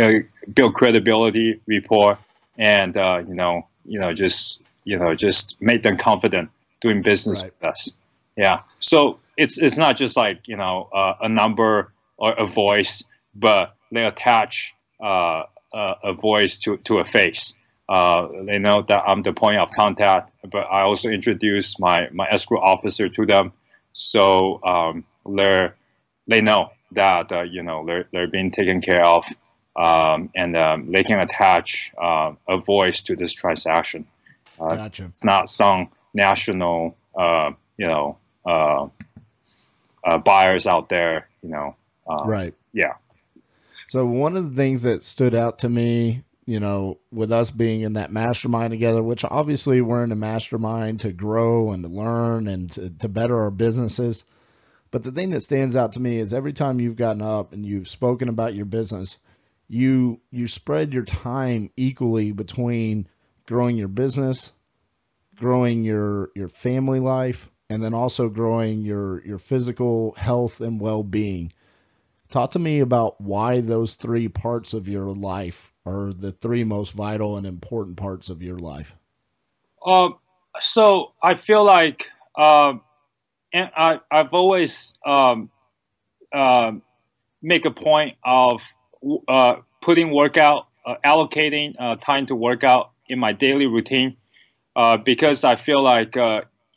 uh, 0.00 0.20
build 0.50 0.72
credibility, 0.72 1.60
rapport, 1.66 2.16
and 2.56 2.94
you 2.96 3.34
know 3.34 3.68
you 3.84 4.00
know 4.00 4.14
just 4.14 4.62
you 4.84 4.98
know 4.98 5.14
just 5.14 5.60
make 5.60 5.82
them 5.82 5.98
confident 5.98 6.48
doing 6.80 7.02
business 7.02 7.42
right. 7.42 7.52
with 7.60 7.70
us. 7.70 7.94
Yeah. 8.40 8.62
So 8.78 9.20
it's 9.36 9.58
it's 9.58 9.76
not 9.76 9.98
just 9.98 10.16
like 10.16 10.48
you 10.48 10.56
know 10.56 10.88
uh, 10.90 11.14
a 11.20 11.28
number 11.28 11.92
or 12.16 12.32
a 12.32 12.46
voice, 12.46 13.04
but 13.34 13.76
they 13.92 14.02
attach 14.02 14.74
uh, 14.98 15.42
uh, 15.74 15.94
a 16.02 16.14
voice 16.14 16.58
to 16.60 16.78
to 16.78 17.00
a 17.00 17.04
face. 17.04 17.54
Uh, 17.86 18.28
they 18.46 18.58
know 18.58 18.80
that 18.80 19.02
I'm 19.06 19.22
the 19.22 19.34
point 19.34 19.58
of 19.58 19.72
contact, 19.72 20.32
but 20.50 20.72
I 20.72 20.82
also 20.82 21.10
introduce 21.10 21.78
my 21.78 22.08
my 22.12 22.28
escrow 22.30 22.60
officer 22.60 23.10
to 23.10 23.26
them, 23.26 23.52
so 23.92 24.60
um, 24.64 25.04
they 25.28 25.68
they 26.26 26.40
know 26.40 26.70
that 26.92 27.30
uh, 27.32 27.42
you 27.42 27.62
know 27.62 27.84
they're 27.84 28.06
they're 28.10 28.30
being 28.30 28.50
taken 28.52 28.80
care 28.80 29.04
of, 29.04 29.26
um, 29.76 30.30
and 30.34 30.56
um, 30.56 30.92
they 30.92 31.02
can 31.02 31.20
attach 31.20 31.92
uh, 32.00 32.32
a 32.48 32.56
voice 32.56 33.02
to 33.02 33.16
this 33.16 33.34
transaction. 33.34 34.06
gotcha. 34.58 35.04
It's 35.04 35.24
not 35.24 35.50
some 35.50 35.90
national 36.14 36.96
uh, 37.14 37.52
you 37.80 37.86
know, 37.86 38.18
uh, 38.44 38.88
uh, 40.04 40.18
buyers 40.18 40.66
out 40.66 40.88
there. 40.88 41.28
You 41.42 41.50
know, 41.50 41.76
um, 42.08 42.28
right? 42.28 42.54
Yeah. 42.72 42.94
So 43.88 44.06
one 44.06 44.36
of 44.36 44.50
the 44.50 44.56
things 44.56 44.84
that 44.84 45.02
stood 45.02 45.34
out 45.34 45.60
to 45.60 45.68
me, 45.68 46.22
you 46.46 46.60
know, 46.60 46.98
with 47.10 47.32
us 47.32 47.50
being 47.50 47.80
in 47.80 47.94
that 47.94 48.12
mastermind 48.12 48.70
together, 48.70 49.02
which 49.02 49.24
obviously 49.24 49.80
we're 49.80 50.04
in 50.04 50.12
a 50.12 50.16
mastermind 50.16 51.00
to 51.00 51.12
grow 51.12 51.72
and 51.72 51.82
to 51.82 51.88
learn 51.88 52.46
and 52.46 52.70
to, 52.72 52.90
to 52.90 53.08
better 53.08 53.40
our 53.40 53.50
businesses. 53.50 54.22
But 54.92 55.02
the 55.02 55.12
thing 55.12 55.30
that 55.30 55.42
stands 55.42 55.76
out 55.76 55.92
to 55.92 56.00
me 56.00 56.18
is 56.18 56.34
every 56.34 56.52
time 56.52 56.80
you've 56.80 56.96
gotten 56.96 57.22
up 57.22 57.52
and 57.52 57.64
you've 57.64 57.88
spoken 57.88 58.28
about 58.28 58.54
your 58.54 58.64
business, 58.64 59.18
you 59.68 60.20
you 60.32 60.48
spread 60.48 60.92
your 60.92 61.04
time 61.04 61.70
equally 61.76 62.32
between 62.32 63.08
growing 63.46 63.76
your 63.76 63.88
business, 63.88 64.52
growing 65.36 65.84
your 65.84 66.30
your 66.34 66.48
family 66.48 66.98
life, 66.98 67.48
and 67.70 67.82
then 67.82 67.94
also 67.94 68.28
growing 68.28 68.82
your 68.82 69.24
your 69.24 69.38
physical 69.38 70.12
health 70.18 70.60
and 70.60 70.80
well-being. 70.80 71.52
Talk 72.28 72.50
to 72.52 72.58
me 72.58 72.80
about 72.80 73.20
why 73.20 73.60
those 73.60 73.94
three 73.94 74.28
parts 74.28 74.74
of 74.74 74.88
your 74.88 75.06
life 75.06 75.72
are 75.86 76.12
the 76.12 76.32
three 76.32 76.64
most 76.64 76.92
vital 76.92 77.36
and 77.36 77.46
important 77.46 77.96
parts 77.96 78.28
of 78.28 78.42
your 78.42 78.58
life. 78.58 78.94
Um, 79.84 80.16
so 80.60 81.12
I 81.22 81.34
feel 81.36 81.64
like 81.64 82.10
um, 82.36 82.82
and 83.52 83.70
I, 83.74 84.00
I've 84.10 84.34
always 84.34 84.94
um, 85.06 85.50
uh, 86.32 86.72
make 87.40 87.64
a 87.64 87.70
point 87.70 88.16
of 88.24 88.62
uh, 89.28 89.56
putting 89.80 90.12
workout, 90.14 90.66
uh, 90.84 90.96
allocating 91.04 91.74
uh, 91.78 91.96
time 91.96 92.26
to 92.26 92.34
workout 92.34 92.90
in 93.08 93.18
my 93.18 93.32
daily 93.32 93.66
routine 93.66 94.16
uh, 94.76 94.96
because 94.96 95.44
I 95.44 95.56
feel 95.56 95.82
like 95.82 96.16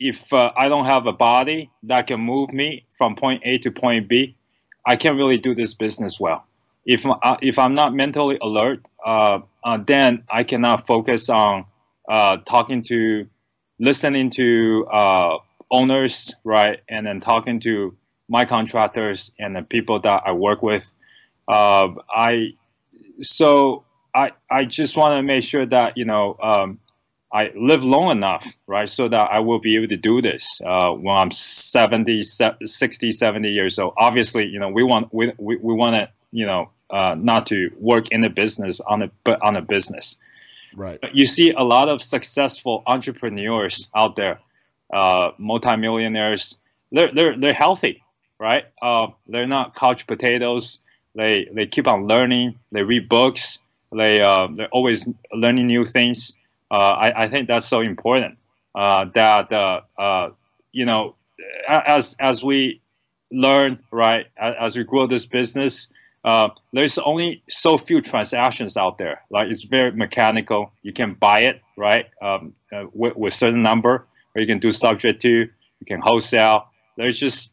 if 0.00 0.32
I 0.32 0.68
don't 0.68 0.86
have 0.86 1.06
a 1.06 1.12
body 1.12 1.70
that 1.84 2.06
can 2.06 2.20
move 2.20 2.52
me 2.52 2.86
from 2.90 3.16
point 3.16 3.42
A 3.44 3.58
to 3.58 3.70
point 3.70 4.08
B, 4.08 4.36
I 4.86 4.96
can't 4.96 5.16
really 5.16 5.38
do 5.38 5.54
this 5.54 5.74
business 5.74 6.20
well. 6.20 6.46
If 6.86 7.06
if 7.40 7.58
I'm 7.58 7.74
not 7.74 7.94
mentally 7.94 8.38
alert, 8.40 8.86
then 9.86 10.24
I 10.28 10.44
cannot 10.44 10.86
focus 10.86 11.30
on 11.30 11.64
talking 12.08 12.82
to, 12.84 13.26
listening 13.78 14.30
to 14.30 14.86
owners, 15.70 16.34
right, 16.44 16.80
and 16.88 17.06
then 17.06 17.20
talking 17.20 17.60
to 17.60 17.96
my 18.28 18.44
contractors 18.44 19.32
and 19.38 19.56
the 19.56 19.62
people 19.62 20.00
that 20.00 20.22
I 20.26 20.32
work 20.32 20.62
with. 20.62 20.90
Uh, 21.46 21.88
I 22.10 22.54
so 23.20 23.84
I 24.14 24.32
I 24.50 24.64
just 24.64 24.96
want 24.96 25.18
to 25.18 25.22
make 25.22 25.44
sure 25.44 25.66
that 25.66 25.96
you 25.96 26.04
know 26.04 26.36
um, 26.42 26.80
I 27.34 27.50
live 27.56 27.82
long 27.82 28.12
enough, 28.12 28.46
right, 28.66 28.88
so 28.88 29.08
that 29.08 29.30
I 29.32 29.40
will 29.40 29.58
be 29.58 29.76
able 29.76 29.88
to 29.88 29.96
do 29.96 30.22
this 30.22 30.60
uh, 30.64 30.90
when 30.90 31.16
I'm 31.16 31.30
70, 31.32 32.22
60, 32.22 33.12
70 33.12 33.48
years 33.48 33.78
old. 33.78 33.94
Obviously, 33.96 34.46
you 34.46 34.60
know 34.60 34.68
we 34.68 34.84
want 34.84 35.12
we 35.12 35.32
we, 35.36 35.56
we 35.56 35.74
want 35.74 35.96
to 35.96 36.08
you 36.30 36.46
know 36.46 36.70
uh, 36.90 37.16
not 37.18 37.46
to 37.46 37.70
work 37.78 38.12
in 38.12 38.22
a 38.22 38.30
business 38.30 38.80
on 38.80 39.00
the 39.00 39.10
but 39.24 39.40
on 39.42 39.56
a 39.56 39.62
business. 39.62 40.16
Right. 40.76 41.00
But 41.00 41.14
you 41.14 41.26
see 41.26 41.50
a 41.50 41.62
lot 41.62 41.88
of 41.88 42.02
successful 42.02 42.82
entrepreneurs 42.86 43.88
out 43.94 44.16
there 44.16 44.40
uh, 44.92 45.32
multimillionaires, 45.38 46.60
they're, 46.92 47.12
they're, 47.12 47.36
they're 47.36 47.52
healthy, 47.52 48.02
right? 48.38 48.64
Uh, 48.80 49.08
they're 49.26 49.46
not 49.46 49.74
couch 49.74 50.06
potatoes. 50.06 50.80
They, 51.14 51.48
they 51.52 51.66
keep 51.66 51.86
on 51.86 52.06
learning. 52.06 52.58
They 52.72 52.82
read 52.82 53.08
books. 53.08 53.58
They, 53.92 54.20
uh, 54.20 54.48
they're 54.54 54.68
always 54.68 55.08
learning 55.32 55.66
new 55.66 55.84
things. 55.84 56.32
Uh, 56.70 56.74
I, 56.76 57.24
I 57.24 57.28
think 57.28 57.48
that's 57.48 57.66
so 57.66 57.80
important 57.80 58.38
uh, 58.74 59.06
that, 59.14 59.52
uh, 59.52 60.30
you 60.72 60.86
know, 60.86 61.14
as, 61.68 62.16
as 62.18 62.42
we 62.42 62.80
learn, 63.30 63.80
right, 63.90 64.26
as 64.36 64.76
we 64.76 64.84
grow 64.84 65.06
this 65.06 65.26
business, 65.26 65.92
uh, 66.24 66.48
there's 66.72 66.98
only 66.98 67.42
so 67.48 67.76
few 67.76 68.00
transactions 68.00 68.76
out 68.76 68.98
there. 68.98 69.22
Like 69.30 69.48
it's 69.48 69.64
very 69.64 69.92
mechanical. 69.92 70.72
You 70.82 70.92
can 70.92 71.14
buy 71.14 71.40
it, 71.40 71.60
right, 71.76 72.06
um, 72.22 72.54
uh, 72.72 72.84
with, 72.92 73.16
with 73.16 73.34
certain 73.34 73.62
number, 73.62 74.06
or 74.34 74.40
you 74.40 74.46
can 74.46 74.58
do 74.58 74.72
subject 74.72 75.20
to, 75.22 75.28
you 75.28 75.86
can 75.86 76.00
wholesale. 76.00 76.68
There's 76.96 77.18
just 77.18 77.52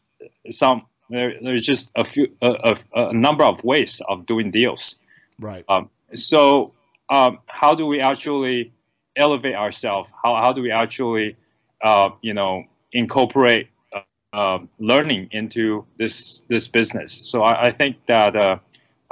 some, 0.50 0.86
there, 1.10 1.34
there's 1.42 1.66
just 1.66 1.92
a 1.94 2.04
few, 2.04 2.34
a, 2.40 2.76
a, 2.94 3.08
a, 3.08 3.12
number 3.12 3.44
of 3.44 3.62
ways 3.62 4.00
of 4.06 4.24
doing 4.24 4.50
deals. 4.50 4.96
Right. 5.38 5.64
Um, 5.68 5.90
so, 6.14 6.72
um, 7.10 7.40
how 7.46 7.74
do 7.74 7.84
we 7.86 8.00
actually 8.00 8.72
elevate 9.16 9.54
ourselves? 9.54 10.12
How, 10.22 10.36
how 10.36 10.52
do 10.52 10.62
we 10.62 10.70
actually, 10.70 11.36
uh, 11.82 12.10
you 12.20 12.34
know, 12.34 12.64
incorporate 12.92 13.68
uh, 13.92 14.00
uh, 14.32 14.58
learning 14.78 15.28
into 15.32 15.86
this 15.98 16.44
this 16.48 16.68
business? 16.68 17.20
So 17.24 17.42
I, 17.42 17.68
I 17.68 17.72
think 17.72 18.04
that 18.06 18.36
uh, 18.36 18.58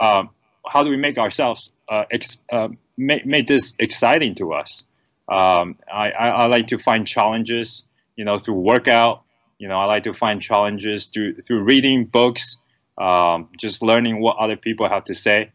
um, 0.00 0.30
how 0.66 0.82
do 0.82 0.90
we 0.90 0.96
make 0.96 1.18
ourselves 1.18 1.72
uh, 1.88 2.04
ex- 2.10 2.38
uh, 2.50 2.68
make, 2.96 3.26
make 3.26 3.46
this 3.46 3.74
exciting 3.78 4.34
to 4.36 4.52
us? 4.52 4.84
Um, 5.28 5.76
I, 5.92 6.10
I, 6.10 6.28
I, 6.28 6.46
like 6.46 6.68
to 6.68 6.78
find 6.78 7.06
challenges, 7.06 7.86
you 8.16 8.24
know, 8.24 8.38
through 8.38 8.54
workout. 8.54 9.22
You 9.58 9.68
know, 9.68 9.78
I 9.78 9.84
like 9.84 10.04
to 10.04 10.14
find 10.14 10.40
challenges 10.40 11.08
through 11.08 11.34
through 11.36 11.62
reading 11.62 12.06
books, 12.06 12.56
um, 12.98 13.48
just 13.56 13.82
learning 13.82 14.20
what 14.20 14.38
other 14.38 14.56
people 14.56 14.88
have 14.88 15.04
to 15.04 15.14
say. 15.14 15.52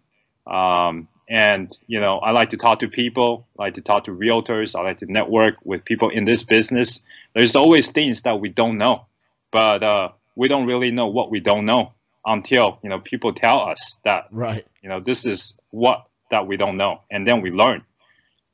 Um, 0.48 1.10
and 1.28 1.76
you 1.88 2.00
know, 2.00 2.20
I 2.20 2.32
like 2.32 2.50
to 2.50 2.58
talk 2.58 2.80
to 2.80 2.88
people. 2.88 3.48
I 3.58 3.64
like 3.64 3.74
to 3.76 3.82
talk 3.82 4.06
to 4.06 4.12
realtors. 4.12 4.76
I 4.76 4.84
like 4.84 5.00
to 5.00 5.12
network 5.12 5.56
with 5.64 5.84
people 5.84 6.10
in 6.10 6.26
this 6.26 6.44
business. 6.44 7.04
There's 7.34 7.56
always 7.56 7.92
things 7.92 8.24
that 8.24 8.40
we 8.40 8.50
don't 8.50 8.78
know, 8.78 9.08
but 9.52 9.82
uh, 9.84 10.10
we 10.36 10.48
don't 10.48 10.66
really 10.66 10.92
know 10.92 11.08
what 11.08 11.32
we 11.32 11.40
don't 11.40 11.66
know 11.66 11.94
until 12.26 12.80
you 12.84 12.90
know 12.90 13.00
people 13.00 13.34
tell 13.34 13.62
us 13.62 13.98
that 14.04 14.28
right. 14.32 14.66
You 14.82 14.90
know, 14.90 15.00
this 15.00 15.26
is 15.26 15.60
what 15.72 16.06
that 16.32 16.48
we 16.48 16.58
don't 16.58 16.78
know, 16.78 17.02
and 17.10 17.26
then 17.26 17.42
we 17.42 17.52
learn. 17.52 17.84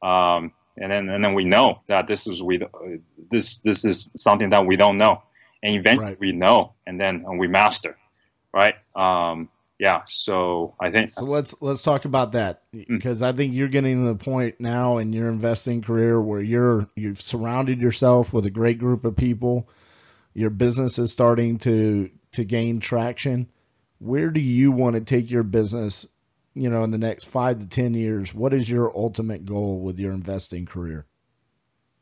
Um, 0.02 0.54
and 0.78 0.92
then 0.92 1.10
and 1.10 1.24
then 1.24 1.34
we 1.34 1.44
know 1.44 1.82
that 1.88 2.08
this 2.08 2.28
is 2.28 2.42
we 2.42 2.62
this 3.30 3.58
this 3.58 3.86
is 3.86 4.12
something 4.16 4.52
that 4.52 4.66
we 4.66 4.78
don't 4.78 4.98
know, 4.98 5.24
and 5.62 5.76
eventually 5.76 6.12
right. 6.12 6.20
we 6.20 6.32
know, 6.32 6.74
and 6.88 7.00
then 7.00 7.26
and 7.28 7.40
we 7.40 7.48
master, 7.48 7.98
right? 8.54 8.76
Um, 8.96 9.50
yeah. 9.82 10.04
So 10.06 10.76
I 10.80 10.92
think 10.92 11.10
so. 11.10 11.26
Let's 11.26 11.56
let's 11.60 11.82
talk 11.82 12.06
about 12.06 12.34
that 12.34 12.62
because 12.72 13.18
mm-hmm. 13.18 13.26
I 13.26 13.36
think 13.36 13.56
you're 13.56 13.68
getting 13.68 14.04
to 14.04 14.10
the 14.10 14.24
point 14.24 14.60
now 14.60 15.00
in 15.00 15.12
your 15.12 15.28
investing 15.28 15.82
career 15.82 16.22
where 16.22 16.40
you're 16.40 16.88
you've 16.96 17.20
surrounded 17.20 17.82
yourself 17.82 18.32
with 18.32 18.46
a 18.46 18.52
great 18.52 18.78
group 18.78 19.06
of 19.06 19.16
people. 19.16 19.68
Your 20.36 20.52
business 20.52 21.00
is 21.00 21.12
starting 21.12 21.58
to 21.60 22.12
to 22.34 22.44
gain 22.44 22.80
traction. 22.80 23.48
Where 23.98 24.30
do 24.30 24.40
you 24.40 24.72
want 24.72 24.98
to 24.98 25.02
take 25.02 25.32
your 25.32 25.42
business 25.42 26.06
you 26.54 26.70
know, 26.70 26.84
in 26.84 26.92
the 26.92 26.98
next 26.98 27.26
five 27.26 27.60
to 27.60 27.66
10 27.66 27.94
years, 27.94 28.34
what 28.34 28.54
is 28.54 28.70
your 28.70 28.96
ultimate 28.96 29.46
goal 29.46 29.80
with 29.80 30.00
your 30.00 30.12
investing 30.12 30.66
career? 30.66 31.06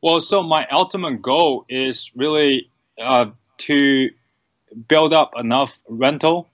Well, 0.02 0.22
so 0.22 0.42
my 0.42 0.65
ultimate 0.72 1.22
goal 1.22 1.65
is 1.70 2.12
really 2.15 2.72
uh, 3.00 3.28
to 3.58 4.10
build 4.88 5.13
up 5.13 5.34
enough 5.38 5.78
rental 5.88 6.48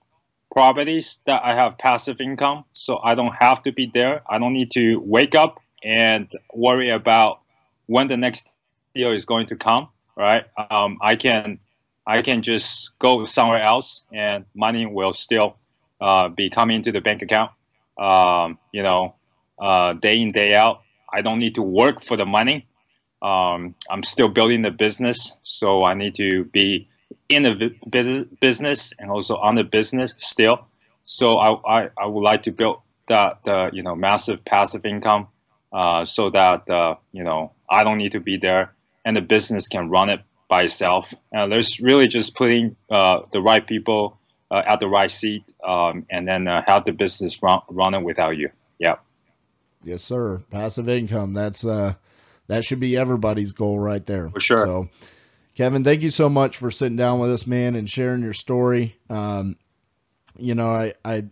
properties 0.56 1.20
that 1.26 1.42
I 1.44 1.56
have 1.56 1.78
passive 1.78 2.22
income 2.22 2.64
so 2.74 2.98
I 2.98 3.16
don't 3.16 3.36
have 3.40 3.62
to 3.64 3.72
be 3.72 3.92
there. 3.94 4.24
I 4.30 4.40
don't 4.40 4.54
need 4.54 4.72
to 4.72 4.98
wake 4.98 5.36
up 5.36 5.60
and 5.84 6.32
worry 6.54 6.90
about 6.90 7.42
when 7.86 8.08
the 8.08 8.18
next 8.18 8.50
deal 8.96 9.12
is 9.12 9.26
going 9.26 9.48
to 9.48 9.56
come, 9.58 9.90
right? 10.18 10.46
Um, 10.72 11.00
I 11.02 11.18
can 11.18 11.60
I 12.08 12.22
can 12.22 12.42
just 12.42 12.98
go 13.00 13.24
somewhere 13.26 13.62
else 13.62 14.04
and 14.14 14.46
money 14.56 14.86
will 14.86 15.14
still 15.14 15.58
uh, 16.02 16.30
be 16.30 16.50
coming 16.50 16.84
to 16.84 16.92
the 16.92 17.02
bank 17.02 17.22
account 17.22 17.52
um, 17.98 18.58
you 18.72 18.84
know, 18.84 19.16
uh, 19.60 19.94
day 19.94 20.20
in, 20.20 20.32
day 20.32 20.54
out. 20.54 20.82
I 21.12 21.22
don't 21.22 21.40
need 21.40 21.56
to 21.56 21.62
work 21.62 22.02
for 22.02 22.18
the 22.18 22.26
money. 22.26 22.68
Um, 23.22 23.76
I'm 23.90 24.04
still 24.04 24.28
building 24.28 24.62
the 24.62 24.72
business, 24.72 25.32
so 25.44 25.84
I 25.84 25.94
need 25.94 26.16
to 26.16 26.44
be 26.44 26.90
in 27.28 27.44
the 27.44 28.28
business 28.40 28.94
and 28.98 29.10
also 29.10 29.36
on 29.36 29.56
the 29.56 29.64
business 29.64 30.14
still. 30.18 30.68
So 31.06 31.38
I, 31.38 31.50
I, 31.80 31.90
I 31.98 32.06
would 32.06 32.24
like 32.24 32.44
to 32.44 32.52
build 32.52 32.82
that, 33.08 33.48
uh, 33.48 33.70
you 33.74 33.84
know, 33.84 33.96
massive 33.96 34.44
passive 34.44 34.86
income, 34.86 35.28
uh, 35.72 36.06
so 36.06 36.30
that, 36.32 36.70
uh, 36.70 36.96
you 37.12 37.24
know, 37.24 37.52
I 37.70 37.84
don't 37.84 37.98
need 37.98 38.14
to 38.14 38.20
be 38.20 38.38
there 38.38 38.74
and 39.04 39.16
the 39.16 39.22
business 39.22 39.68
can 39.68 39.90
run 39.90 40.10
it 40.10 40.22
by 40.48 40.64
itself. 40.64 41.14
And 41.32 41.52
there's 41.52 41.80
really 41.80 42.08
just 42.08 42.36
putting, 42.36 42.76
uh, 42.90 43.22
the 43.32 43.42
right 43.42 43.66
people 43.66 44.20
uh, 44.50 44.62
at 44.66 44.80
the 44.80 44.88
right 44.88 45.12
seat, 45.12 45.44
um, 45.68 46.06
and 46.10 46.28
then 46.28 46.48
uh, 46.48 46.62
have 46.66 46.86
the 46.86 46.92
business 46.92 47.42
run, 47.42 47.62
running 47.70 48.04
without 48.04 48.38
you. 48.38 48.50
Yeah. 48.80 48.96
Yes, 49.84 50.04
sir. 50.04 50.44
Passive 50.50 50.88
income. 50.90 51.34
That's 51.34 51.66
uh, 51.66 51.94
that 52.48 52.64
should 52.64 52.80
be 52.80 52.96
everybody's 52.96 53.52
goal 53.52 53.80
right 53.80 54.06
there. 54.06 54.30
For 54.30 54.40
sure. 54.40 54.66
So, 54.66 54.90
Kevin, 55.56 55.86
thank 55.86 56.02
you 56.02 56.12
so 56.12 56.28
much 56.28 56.58
for 56.58 56.70
sitting 56.70 56.98
down 56.98 57.20
with 57.20 57.32
us, 57.32 57.48
man, 57.48 57.76
and 57.76 57.90
sharing 57.90 58.22
your 58.22 58.34
story. 58.34 58.98
Um, 59.10 59.56
you 60.38 60.54
know, 60.54 60.70
I, 60.70 60.94
I 61.06 61.24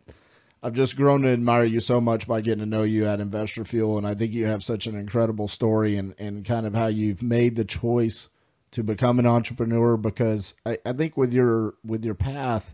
I've 0.62 0.74
just 0.74 0.96
grown 0.96 1.24
to 1.24 1.30
admire 1.30 1.66
you 1.66 1.82
so 1.82 2.00
much 2.00 2.26
by 2.26 2.40
getting 2.40 2.62
to 2.62 2.66
know 2.66 2.84
you 2.84 3.06
at 3.06 3.20
Investor 3.20 3.66
Fuel, 3.66 3.98
and 3.98 4.08
I 4.08 4.16
think 4.16 4.32
you 4.32 4.46
have 4.46 4.64
such 4.64 4.88
an 4.88 4.96
incredible 4.96 5.50
story 5.50 5.98
and, 5.98 6.16
and 6.18 6.46
kind 6.46 6.66
of 6.66 6.74
how 6.74 6.88
you've 6.88 7.22
made 7.22 7.56
the 7.56 7.66
choice 7.66 8.30
to 8.72 8.82
become 8.82 9.20
an 9.20 9.26
entrepreneur 9.26 9.98
because 9.98 10.54
I, 10.66 10.78
I 10.86 10.94
think 10.94 11.18
with 11.18 11.34
your 11.34 11.74
with 11.84 12.06
your 12.06 12.16
path, 12.16 12.74